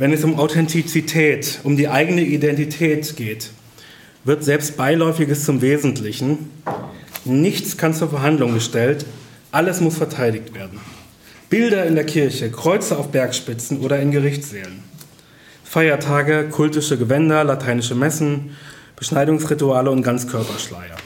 Wenn 0.00 0.14
es 0.14 0.24
um 0.24 0.38
Authentizität, 0.38 1.60
um 1.62 1.76
die 1.76 1.88
eigene 1.88 2.22
Identität 2.22 3.16
geht, 3.16 3.50
wird 4.24 4.42
selbst 4.42 4.78
Beiläufiges 4.78 5.44
zum 5.44 5.60
Wesentlichen. 5.60 6.48
Nichts 7.26 7.76
kann 7.76 7.92
zur 7.92 8.08
Verhandlung 8.08 8.54
gestellt, 8.54 9.04
alles 9.52 9.82
muss 9.82 9.98
verteidigt 9.98 10.54
werden. 10.54 10.80
Bilder 11.50 11.84
in 11.84 11.96
der 11.96 12.06
Kirche, 12.06 12.50
Kreuze 12.50 12.96
auf 12.96 13.08
Bergspitzen 13.08 13.80
oder 13.80 14.00
in 14.00 14.10
Gerichtssälen. 14.10 14.82
Feiertage, 15.64 16.48
kultische 16.48 16.96
Gewänder, 16.96 17.44
lateinische 17.44 17.94
Messen, 17.94 18.56
Beschneidungsrituale 18.96 19.90
und 19.90 20.02
Ganzkörperschleier. 20.02 20.96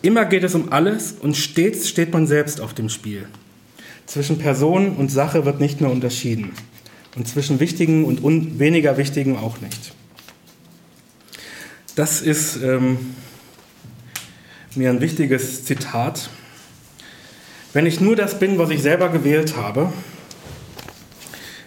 Immer 0.00 0.24
geht 0.24 0.44
es 0.44 0.54
um 0.54 0.72
alles 0.72 1.16
und 1.20 1.36
stets 1.36 1.86
steht 1.86 2.14
man 2.14 2.26
selbst 2.26 2.62
auf 2.62 2.72
dem 2.72 2.88
Spiel. 2.88 3.26
Zwischen 4.06 4.38
Person 4.38 4.96
und 4.96 5.10
Sache 5.10 5.44
wird 5.44 5.60
nicht 5.60 5.82
mehr 5.82 5.90
unterschieden 5.90 6.54
und 7.16 7.26
zwischen 7.26 7.60
wichtigen 7.60 8.04
und 8.04 8.58
weniger 8.58 8.96
wichtigen 8.96 9.36
auch 9.36 9.60
nicht. 9.60 9.92
Das 11.96 12.20
ist 12.20 12.56
ähm, 12.62 13.14
mir 14.74 14.90
ein 14.90 15.00
wichtiges 15.00 15.64
Zitat. 15.64 16.30
Wenn 17.72 17.86
ich 17.86 18.00
nur 18.00 18.16
das 18.16 18.38
bin, 18.38 18.58
was 18.58 18.70
ich 18.70 18.82
selber 18.82 19.08
gewählt 19.08 19.56
habe, 19.56 19.92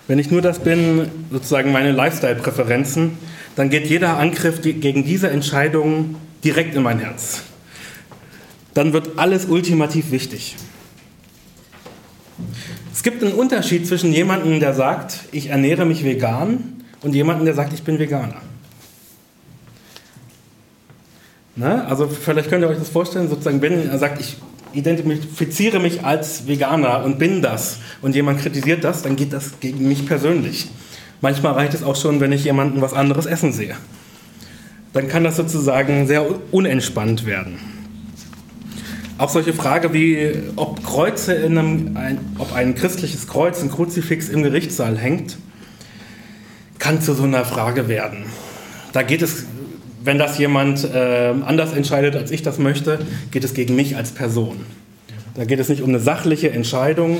wenn 0.07 0.19
ich 0.19 0.31
nur 0.31 0.41
das 0.41 0.59
bin, 0.59 1.09
sozusagen 1.31 1.71
meine 1.71 1.91
Lifestyle-Präferenzen, 1.91 3.17
dann 3.55 3.69
geht 3.69 3.87
jeder 3.87 4.17
Angriff 4.17 4.61
gegen 4.61 5.05
diese 5.05 5.29
Entscheidung 5.29 6.15
direkt 6.43 6.75
in 6.75 6.83
mein 6.83 6.99
Herz. 6.99 7.43
Dann 8.73 8.91
wird 8.91 9.17
alles 9.17 9.45
ultimativ 9.45 10.11
wichtig. 10.11 10.55
Es 12.93 13.01
gibt 13.01 13.23
einen 13.23 13.33
Unterschied 13.33 13.87
zwischen 13.87 14.13
jemandem, 14.13 14.59
der 14.59 14.75
sagt, 14.75 15.21
ich 15.31 15.47
ernähre 15.47 15.85
mich 15.85 16.03
vegan, 16.03 16.83
und 17.01 17.13
jemandem, 17.13 17.45
der 17.45 17.55
sagt, 17.55 17.73
ich 17.73 17.83
bin 17.83 17.99
Veganer. 17.99 18.41
Ne? 21.55 21.85
Also 21.85 22.07
vielleicht 22.07 22.49
könnt 22.49 22.63
ihr 22.63 22.69
euch 22.69 22.77
das 22.77 22.89
vorstellen, 22.89 23.27
sozusagen, 23.27 23.61
wenn 23.61 23.89
er 23.89 23.97
sagt, 23.97 24.21
ich 24.21 24.37
identifiziere 24.73 25.79
mich 25.79 26.03
als 26.05 26.47
Veganer 26.47 27.03
und 27.03 27.19
bin 27.19 27.41
das, 27.41 27.79
und 28.01 28.15
jemand 28.15 28.39
kritisiert 28.39 28.83
das, 28.83 29.01
dann 29.01 29.15
geht 29.15 29.33
das 29.33 29.59
gegen 29.59 29.87
mich 29.87 30.05
persönlich. 30.05 30.69
Manchmal 31.19 31.53
reicht 31.53 31.73
es 31.73 31.83
auch 31.83 31.95
schon, 31.95 32.19
wenn 32.19 32.31
ich 32.31 32.43
jemanden 32.43 32.81
was 32.81 32.93
anderes 32.93 33.25
essen 33.25 33.53
sehe. 33.53 33.75
Dann 34.93 35.07
kann 35.09 35.23
das 35.23 35.35
sozusagen 35.35 36.07
sehr 36.07 36.25
unentspannt 36.51 37.25
werden. 37.25 37.72
Auch 39.23 39.29
solche 39.29 39.53
Frage 39.53 39.93
wie, 39.93 40.33
ob 40.57 40.83
Kreuze 40.83 41.33
in 41.33 41.57
einem, 41.57 41.95
ein, 41.95 42.17
ob 42.39 42.53
ein 42.53 42.75
christliches 42.75 43.25
Kreuz, 43.25 43.63
ein 43.63 43.71
Kruzifix 43.71 44.27
im 44.27 44.43
Gerichtssaal 44.43 44.97
hängt, 44.97 45.37
kann 46.77 46.99
zu 47.01 47.13
so 47.13 47.23
einer 47.23 47.45
Frage 47.45 47.87
werden. 47.87 48.25
Da 48.91 49.01
geht 49.01 49.21
es, 49.21 49.45
wenn 50.03 50.19
das 50.19 50.37
jemand 50.39 50.83
äh, 50.83 51.33
anders 51.45 51.71
entscheidet, 51.71 52.17
als 52.17 52.31
ich 52.31 52.41
das 52.41 52.59
möchte, 52.59 52.99
geht 53.31 53.45
es 53.45 53.53
gegen 53.53 53.77
mich 53.77 53.95
als 53.95 54.11
Person. 54.11 54.65
Da 55.35 55.45
geht 55.45 55.59
es 55.61 55.69
nicht 55.69 55.83
um 55.83 55.87
eine 55.87 56.01
sachliche 56.01 56.51
Entscheidung, 56.51 57.17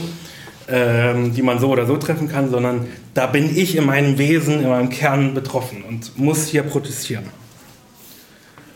äh, 0.68 1.14
die 1.30 1.42
man 1.42 1.60
so 1.60 1.70
oder 1.70 1.86
so 1.86 1.96
treffen 1.96 2.28
kann, 2.28 2.52
sondern 2.52 2.86
da 3.14 3.28
bin 3.28 3.56
ich 3.56 3.78
in 3.78 3.86
meinem 3.86 4.18
Wesen, 4.18 4.62
in 4.62 4.68
meinem 4.68 4.90
Kern 4.90 5.34
betroffen 5.34 5.86
und 5.88 6.20
muss 6.20 6.48
hier 6.48 6.64
protestieren. 6.64 7.43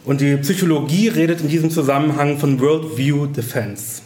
Und 0.08 0.22
die 0.22 0.38
Psychologie 0.38 1.10
redet 1.10 1.42
in 1.42 1.50
diesem 1.50 1.70
Zusammenhang 1.70 2.38
von 2.38 2.62
Worldview 2.62 3.26
Defense. 3.26 4.04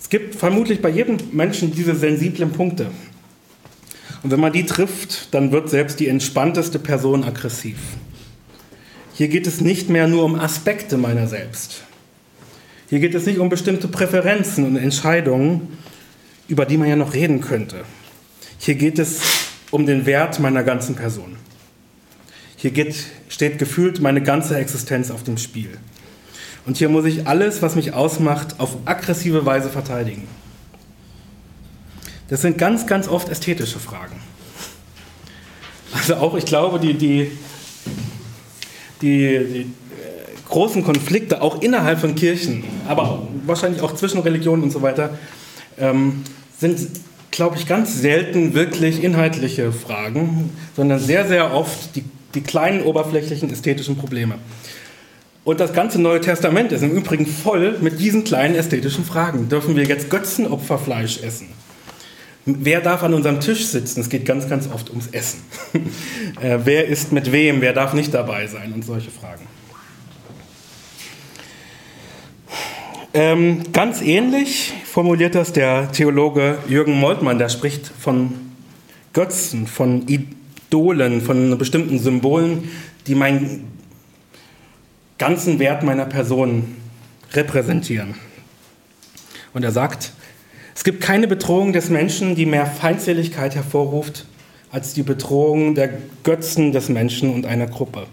Es 0.00 0.08
gibt 0.08 0.36
vermutlich 0.36 0.80
bei 0.80 0.88
jedem 0.88 1.18
Menschen 1.32 1.70
diese 1.70 1.94
sensiblen 1.94 2.50
Punkte. 2.50 2.86
Und 4.22 4.30
wenn 4.30 4.40
man 4.40 4.54
die 4.54 4.64
trifft, 4.64 5.34
dann 5.34 5.52
wird 5.52 5.68
selbst 5.68 6.00
die 6.00 6.08
entspannteste 6.08 6.78
Person 6.78 7.24
aggressiv. 7.24 7.76
Hier 9.12 9.28
geht 9.28 9.46
es 9.46 9.60
nicht 9.60 9.90
mehr 9.90 10.08
nur 10.08 10.24
um 10.24 10.34
Aspekte 10.34 10.96
meiner 10.96 11.26
selbst. 11.26 11.82
Hier 12.88 13.00
geht 13.00 13.14
es 13.14 13.26
nicht 13.26 13.40
um 13.40 13.50
bestimmte 13.50 13.86
Präferenzen 13.86 14.64
und 14.64 14.76
Entscheidungen, 14.76 15.76
über 16.48 16.64
die 16.64 16.78
man 16.78 16.88
ja 16.88 16.96
noch 16.96 17.12
reden 17.12 17.42
könnte. 17.42 17.84
Hier 18.56 18.76
geht 18.76 18.98
es 18.98 19.20
um 19.70 19.84
den 19.84 20.06
Wert 20.06 20.40
meiner 20.40 20.62
ganzen 20.62 20.94
Person. 20.94 21.36
Hier 22.60 22.72
geht, 22.72 22.96
steht 23.28 23.60
gefühlt 23.60 24.00
meine 24.00 24.20
ganze 24.20 24.58
Existenz 24.58 25.12
auf 25.12 25.22
dem 25.22 25.38
Spiel. 25.38 25.78
Und 26.66 26.76
hier 26.76 26.88
muss 26.88 27.04
ich 27.04 27.28
alles, 27.28 27.62
was 27.62 27.76
mich 27.76 27.94
ausmacht, 27.94 28.58
auf 28.58 28.76
aggressive 28.84 29.46
Weise 29.46 29.70
verteidigen. 29.70 30.26
Das 32.26 32.42
sind 32.42 32.58
ganz, 32.58 32.88
ganz 32.88 33.06
oft 33.06 33.28
ästhetische 33.28 33.78
Fragen. 33.78 34.16
Also 35.92 36.16
auch, 36.16 36.36
ich 36.36 36.46
glaube, 36.46 36.80
die, 36.80 36.94
die, 36.94 37.30
die, 39.02 39.38
die 39.38 39.72
großen 40.48 40.82
Konflikte, 40.82 41.40
auch 41.42 41.62
innerhalb 41.62 42.00
von 42.00 42.16
Kirchen, 42.16 42.64
aber 42.88 43.28
wahrscheinlich 43.46 43.82
auch 43.82 43.94
zwischen 43.94 44.20
Religionen 44.20 44.64
und 44.64 44.72
so 44.72 44.82
weiter, 44.82 45.16
ähm, 45.78 46.24
sind, 46.58 46.90
glaube 47.30 47.56
ich, 47.56 47.68
ganz 47.68 48.00
selten 48.00 48.54
wirklich 48.54 49.04
inhaltliche 49.04 49.70
Fragen, 49.70 50.50
sondern 50.74 50.98
sehr, 50.98 51.28
sehr 51.28 51.54
oft 51.54 51.94
die, 51.94 52.02
die 52.34 52.42
kleinen 52.42 52.82
oberflächlichen 52.82 53.50
ästhetischen 53.50 53.96
Probleme. 53.96 54.36
Und 55.44 55.60
das 55.60 55.72
ganze 55.72 56.00
Neue 56.00 56.20
Testament 56.20 56.72
ist 56.72 56.82
im 56.82 56.90
Übrigen 56.90 57.26
voll 57.26 57.78
mit 57.80 58.00
diesen 58.00 58.24
kleinen 58.24 58.54
ästhetischen 58.54 59.04
Fragen. 59.04 59.48
Dürfen 59.48 59.76
wir 59.76 59.84
jetzt 59.84 60.10
Götzenopferfleisch 60.10 61.22
essen? 61.22 61.48
Wer 62.44 62.80
darf 62.80 63.02
an 63.02 63.14
unserem 63.14 63.40
Tisch 63.40 63.66
sitzen? 63.66 64.00
Es 64.00 64.08
geht 64.08 64.24
ganz, 64.24 64.48
ganz 64.48 64.68
oft 64.72 64.90
ums 64.90 65.08
Essen. 65.08 65.40
äh, 66.40 66.58
wer 66.64 66.86
ist 66.86 67.12
mit 67.12 67.32
wem? 67.32 67.60
Wer 67.60 67.72
darf 67.72 67.94
nicht 67.94 68.12
dabei 68.12 68.46
sein? 68.46 68.72
Und 68.72 68.84
solche 68.84 69.10
Fragen. 69.10 69.46
Ähm, 73.14 73.62
ganz 73.72 74.02
ähnlich 74.02 74.74
formuliert 74.84 75.34
das 75.34 75.52
der 75.52 75.92
Theologe 75.92 76.58
Jürgen 76.68 76.92
Moltmann, 76.92 77.38
der 77.38 77.48
spricht 77.48 77.86
von 77.86 78.32
Götzen, 79.12 79.66
von 79.66 80.06
Idolen, 80.68 81.20
von 81.22 81.56
bestimmten 81.56 81.98
Symbolen, 81.98 82.68
die 83.06 83.14
meinen 83.14 83.64
ganzen 85.16 85.58
Wert 85.58 85.82
meiner 85.82 86.04
Person 86.04 86.76
repräsentieren. 87.32 88.14
Und 89.54 89.64
er 89.64 89.72
sagt, 89.72 90.12
es 90.74 90.84
gibt 90.84 91.00
keine 91.00 91.26
Bedrohung 91.26 91.72
des 91.72 91.88
Menschen, 91.88 92.34
die 92.34 92.46
mehr 92.46 92.66
Feindseligkeit 92.66 93.54
hervorruft, 93.54 94.26
als 94.70 94.92
die 94.92 95.02
Bedrohung 95.02 95.74
der 95.74 95.90
Götzen 96.22 96.72
des 96.72 96.90
Menschen 96.90 97.32
und 97.32 97.46
einer 97.46 97.66
Gruppe. 97.66 98.06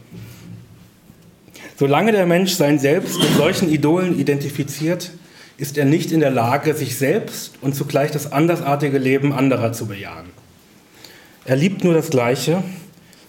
Solange 1.78 2.14
der 2.14 2.26
Mensch 2.26 2.54
sein 2.54 2.80
Selbst 2.80 3.20
mit 3.20 3.36
solchen 3.36 3.70
Idolen 3.70 4.18
identifiziert, 4.18 5.12
ist 5.58 5.78
er 5.78 5.86
nicht 5.86 6.12
in 6.12 6.22
der 6.22 6.32
Lage, 6.32 6.74
sich 6.74 6.98
selbst 6.98 7.56
und 7.62 7.76
zugleich 7.76 8.12
das 8.12 8.32
andersartige 8.32 8.98
Leben 8.98 9.34
anderer 9.34 9.74
zu 9.74 9.86
bejahen. 9.86 10.28
Er 11.46 11.56
liebt 11.56 11.84
nur 11.84 11.94
das 11.94 12.10
Gleiche, 12.10 12.64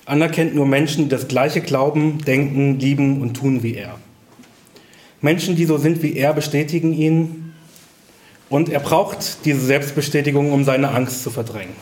anerkennt 0.04 0.54
nur 0.54 0.66
Menschen, 0.66 1.04
die 1.04 1.10
das 1.10 1.28
Gleiche 1.28 1.60
glauben, 1.60 2.18
denken, 2.24 2.78
lieben 2.78 3.20
und 3.20 3.34
tun 3.34 3.62
wie 3.62 3.74
er. 3.74 3.96
Menschen, 5.20 5.56
die 5.56 5.64
so 5.64 5.78
sind 5.78 6.02
wie 6.02 6.16
er, 6.16 6.32
bestätigen 6.32 6.92
ihn 6.92 7.52
und 8.48 8.68
er 8.68 8.80
braucht 8.80 9.44
diese 9.44 9.60
Selbstbestätigung, 9.60 10.52
um 10.52 10.64
seine 10.64 10.90
Angst 10.90 11.22
zu 11.22 11.30
verdrängen. 11.30 11.74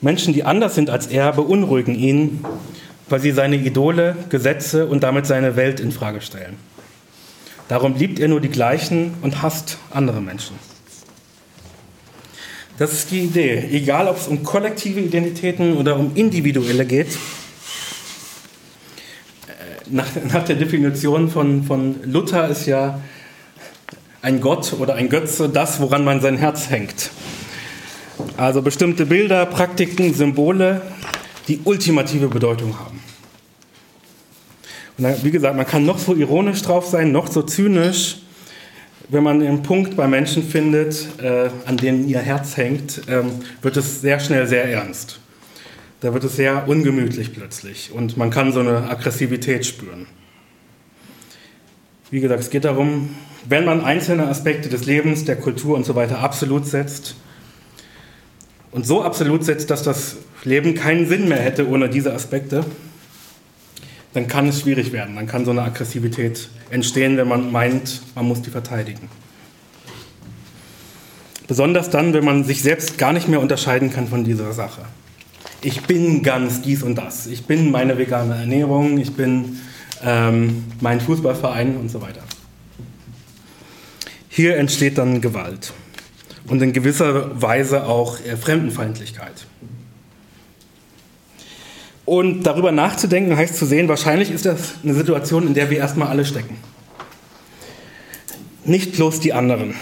Menschen, 0.00 0.34
die 0.34 0.44
anders 0.44 0.74
sind 0.74 0.90
als 0.90 1.06
er, 1.06 1.32
beunruhigen 1.32 1.94
ihn 1.94 2.44
weil 3.12 3.20
sie 3.20 3.32
seine 3.32 3.56
Idole, 3.56 4.16
Gesetze 4.30 4.86
und 4.86 5.02
damit 5.02 5.26
seine 5.26 5.54
Welt 5.54 5.80
in 5.80 5.92
Frage 5.92 6.22
stellen. 6.22 6.56
Darum 7.68 7.94
liebt 7.94 8.18
er 8.18 8.28
nur 8.28 8.40
die 8.40 8.48
gleichen 8.48 9.12
und 9.20 9.42
hasst 9.42 9.76
andere 9.90 10.22
Menschen. 10.22 10.56
Das 12.82 12.92
ist 12.94 13.12
die 13.12 13.20
Idee. 13.20 13.68
Egal, 13.70 14.08
ob 14.08 14.16
es 14.16 14.26
um 14.26 14.42
kollektive 14.42 14.98
Identitäten 14.98 15.76
oder 15.76 15.96
um 15.96 16.16
individuelle 16.16 16.84
geht. 16.84 17.10
Äh, 19.46 19.50
nach, 19.88 20.08
nach 20.32 20.42
der 20.42 20.56
Definition 20.56 21.30
von, 21.30 21.62
von 21.62 22.02
Luther 22.02 22.48
ist 22.48 22.66
ja 22.66 23.00
ein 24.20 24.40
Gott 24.40 24.72
oder 24.72 24.96
ein 24.96 25.08
Götze 25.08 25.48
das, 25.48 25.78
woran 25.78 26.02
man 26.02 26.20
sein 26.20 26.36
Herz 26.38 26.70
hängt. 26.70 27.12
Also 28.36 28.62
bestimmte 28.62 29.06
Bilder, 29.06 29.46
Praktiken, 29.46 30.12
Symbole, 30.12 30.82
die 31.46 31.60
ultimative 31.62 32.26
Bedeutung 32.26 32.76
haben. 32.80 33.00
Und 34.98 35.22
wie 35.22 35.30
gesagt, 35.30 35.56
man 35.56 35.68
kann 35.68 35.86
noch 35.86 36.00
so 36.00 36.16
ironisch 36.16 36.62
drauf 36.62 36.84
sein, 36.88 37.12
noch 37.12 37.30
so 37.30 37.42
zynisch. 37.42 38.21
Wenn 39.12 39.24
man 39.24 39.42
einen 39.42 39.62
Punkt 39.62 39.94
bei 39.94 40.08
Menschen 40.08 40.42
findet, 40.42 41.06
äh, 41.22 41.50
an 41.66 41.76
denen 41.76 42.08
ihr 42.08 42.20
Herz 42.20 42.56
hängt, 42.56 43.02
ähm, 43.08 43.30
wird 43.60 43.76
es 43.76 44.00
sehr 44.00 44.18
schnell 44.18 44.46
sehr 44.46 44.64
ernst. 44.64 45.20
Da 46.00 46.14
wird 46.14 46.24
es 46.24 46.36
sehr 46.36 46.66
ungemütlich 46.66 47.34
plötzlich 47.34 47.92
und 47.92 48.16
man 48.16 48.30
kann 48.30 48.54
so 48.54 48.60
eine 48.60 48.88
Aggressivität 48.88 49.66
spüren. 49.66 50.06
Wie 52.10 52.20
gesagt, 52.20 52.40
es 52.40 52.48
geht 52.48 52.64
darum, 52.64 53.10
wenn 53.46 53.66
man 53.66 53.84
einzelne 53.84 54.28
Aspekte 54.28 54.70
des 54.70 54.86
Lebens, 54.86 55.26
der 55.26 55.36
Kultur 55.36 55.76
und 55.76 55.84
so 55.84 55.94
weiter 55.94 56.20
absolut 56.20 56.66
setzt 56.66 57.14
und 58.70 58.86
so 58.86 59.02
absolut 59.02 59.44
setzt, 59.44 59.70
dass 59.70 59.82
das 59.82 60.16
Leben 60.42 60.74
keinen 60.74 61.06
Sinn 61.06 61.28
mehr 61.28 61.40
hätte 61.40 61.68
ohne 61.68 61.90
diese 61.90 62.14
Aspekte, 62.14 62.64
dann 64.14 64.28
kann 64.28 64.48
es 64.48 64.60
schwierig 64.60 64.92
werden. 64.92 65.16
Dann 65.16 65.26
kann 65.26 65.44
so 65.44 65.50
eine 65.50 65.62
Aggressivität 65.62 66.48
entstehen, 66.70 67.16
wenn 67.16 67.28
man 67.28 67.50
meint, 67.50 68.02
man 68.14 68.26
muss 68.26 68.42
die 68.42 68.50
verteidigen. 68.50 69.08
Besonders 71.48 71.90
dann, 71.90 72.14
wenn 72.14 72.24
man 72.24 72.44
sich 72.44 72.62
selbst 72.62 72.98
gar 72.98 73.12
nicht 73.12 73.28
mehr 73.28 73.40
unterscheiden 73.40 73.92
kann 73.92 74.08
von 74.08 74.24
dieser 74.24 74.52
Sache. 74.52 74.82
Ich 75.62 75.82
bin 75.82 76.22
ganz 76.22 76.62
dies 76.62 76.82
und 76.82 76.96
das. 76.96 77.26
Ich 77.26 77.46
bin 77.46 77.70
meine 77.70 77.98
vegane 77.98 78.34
Ernährung, 78.34 78.98
ich 78.98 79.12
bin 79.12 79.58
ähm, 80.04 80.64
mein 80.80 81.00
Fußballverein 81.00 81.76
und 81.76 81.90
so 81.90 82.00
weiter. 82.02 82.22
Hier 84.28 84.56
entsteht 84.56 84.98
dann 84.98 85.20
Gewalt 85.20 85.72
und 86.48 86.62
in 86.62 86.72
gewisser 86.72 87.40
Weise 87.40 87.84
auch 87.84 88.18
äh, 88.20 88.36
Fremdenfeindlichkeit. 88.36 89.46
Und 92.04 92.42
darüber 92.42 92.72
nachzudenken 92.72 93.36
heißt 93.36 93.56
zu 93.56 93.64
sehen, 93.64 93.88
wahrscheinlich 93.88 94.30
ist 94.30 94.44
das 94.44 94.74
eine 94.82 94.94
Situation, 94.94 95.46
in 95.46 95.54
der 95.54 95.70
wir 95.70 95.78
erstmal 95.78 96.08
alle 96.08 96.24
stecken. 96.24 96.56
Nicht 98.64 98.92
bloß 98.92 99.20
die 99.20 99.32
anderen, 99.32 99.74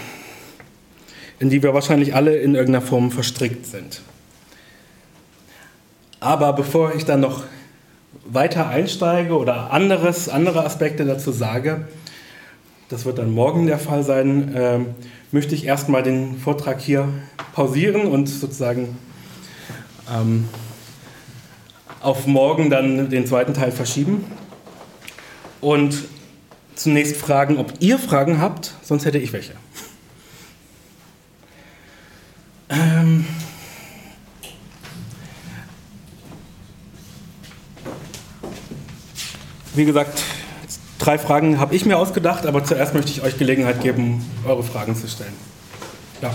in 1.39 1.49
die 1.49 1.63
wir 1.63 1.73
wahrscheinlich 1.73 2.13
alle 2.13 2.37
in 2.37 2.55
irgendeiner 2.55 2.85
Form 2.85 3.11
verstrickt 3.11 3.65
sind. 3.65 4.01
Aber 6.19 6.53
bevor 6.53 6.93
ich 6.93 7.05
dann 7.05 7.19
noch 7.19 7.43
weiter 8.25 8.67
einsteige 8.69 9.35
oder 9.37 9.71
anderes, 9.71 10.29
andere 10.29 10.63
Aspekte 10.65 11.05
dazu 11.05 11.31
sage, 11.31 11.87
das 12.89 13.05
wird 13.05 13.17
dann 13.17 13.31
morgen 13.31 13.65
der 13.65 13.79
Fall 13.79 14.03
sein, 14.03 14.53
äh, 14.53 14.79
möchte 15.31 15.55
ich 15.55 15.65
erstmal 15.65 16.03
den 16.03 16.37
Vortrag 16.37 16.79
hier 16.79 17.07
pausieren 17.53 18.05
und 18.05 18.27
sozusagen 18.27 18.97
ähm, 20.13 20.45
auf 22.01 22.27
morgen 22.27 22.69
dann 22.69 23.09
den 23.09 23.25
zweiten 23.25 23.53
Teil 23.53 23.71
verschieben. 23.71 24.25
Und 25.59 25.95
zunächst 26.75 27.17
fragen, 27.17 27.57
ob 27.57 27.73
ihr 27.79 27.99
Fragen 27.99 28.41
habt, 28.41 28.73
sonst 28.81 29.05
hätte 29.05 29.19
ich 29.19 29.33
welche. 29.33 29.53
Ähm 32.69 33.25
Wie 39.73 39.85
gesagt, 39.85 40.21
drei 40.99 41.17
Fragen 41.17 41.57
habe 41.57 41.75
ich 41.75 41.85
mir 41.85 41.97
ausgedacht, 41.97 42.45
aber 42.45 42.63
zuerst 42.65 42.93
möchte 42.93 43.11
ich 43.11 43.21
euch 43.21 43.37
Gelegenheit 43.37 43.81
geben, 43.81 44.25
eure 44.45 44.63
Fragen 44.63 44.95
zu 44.95 45.07
stellen. 45.07 45.33
Ja. 46.21 46.33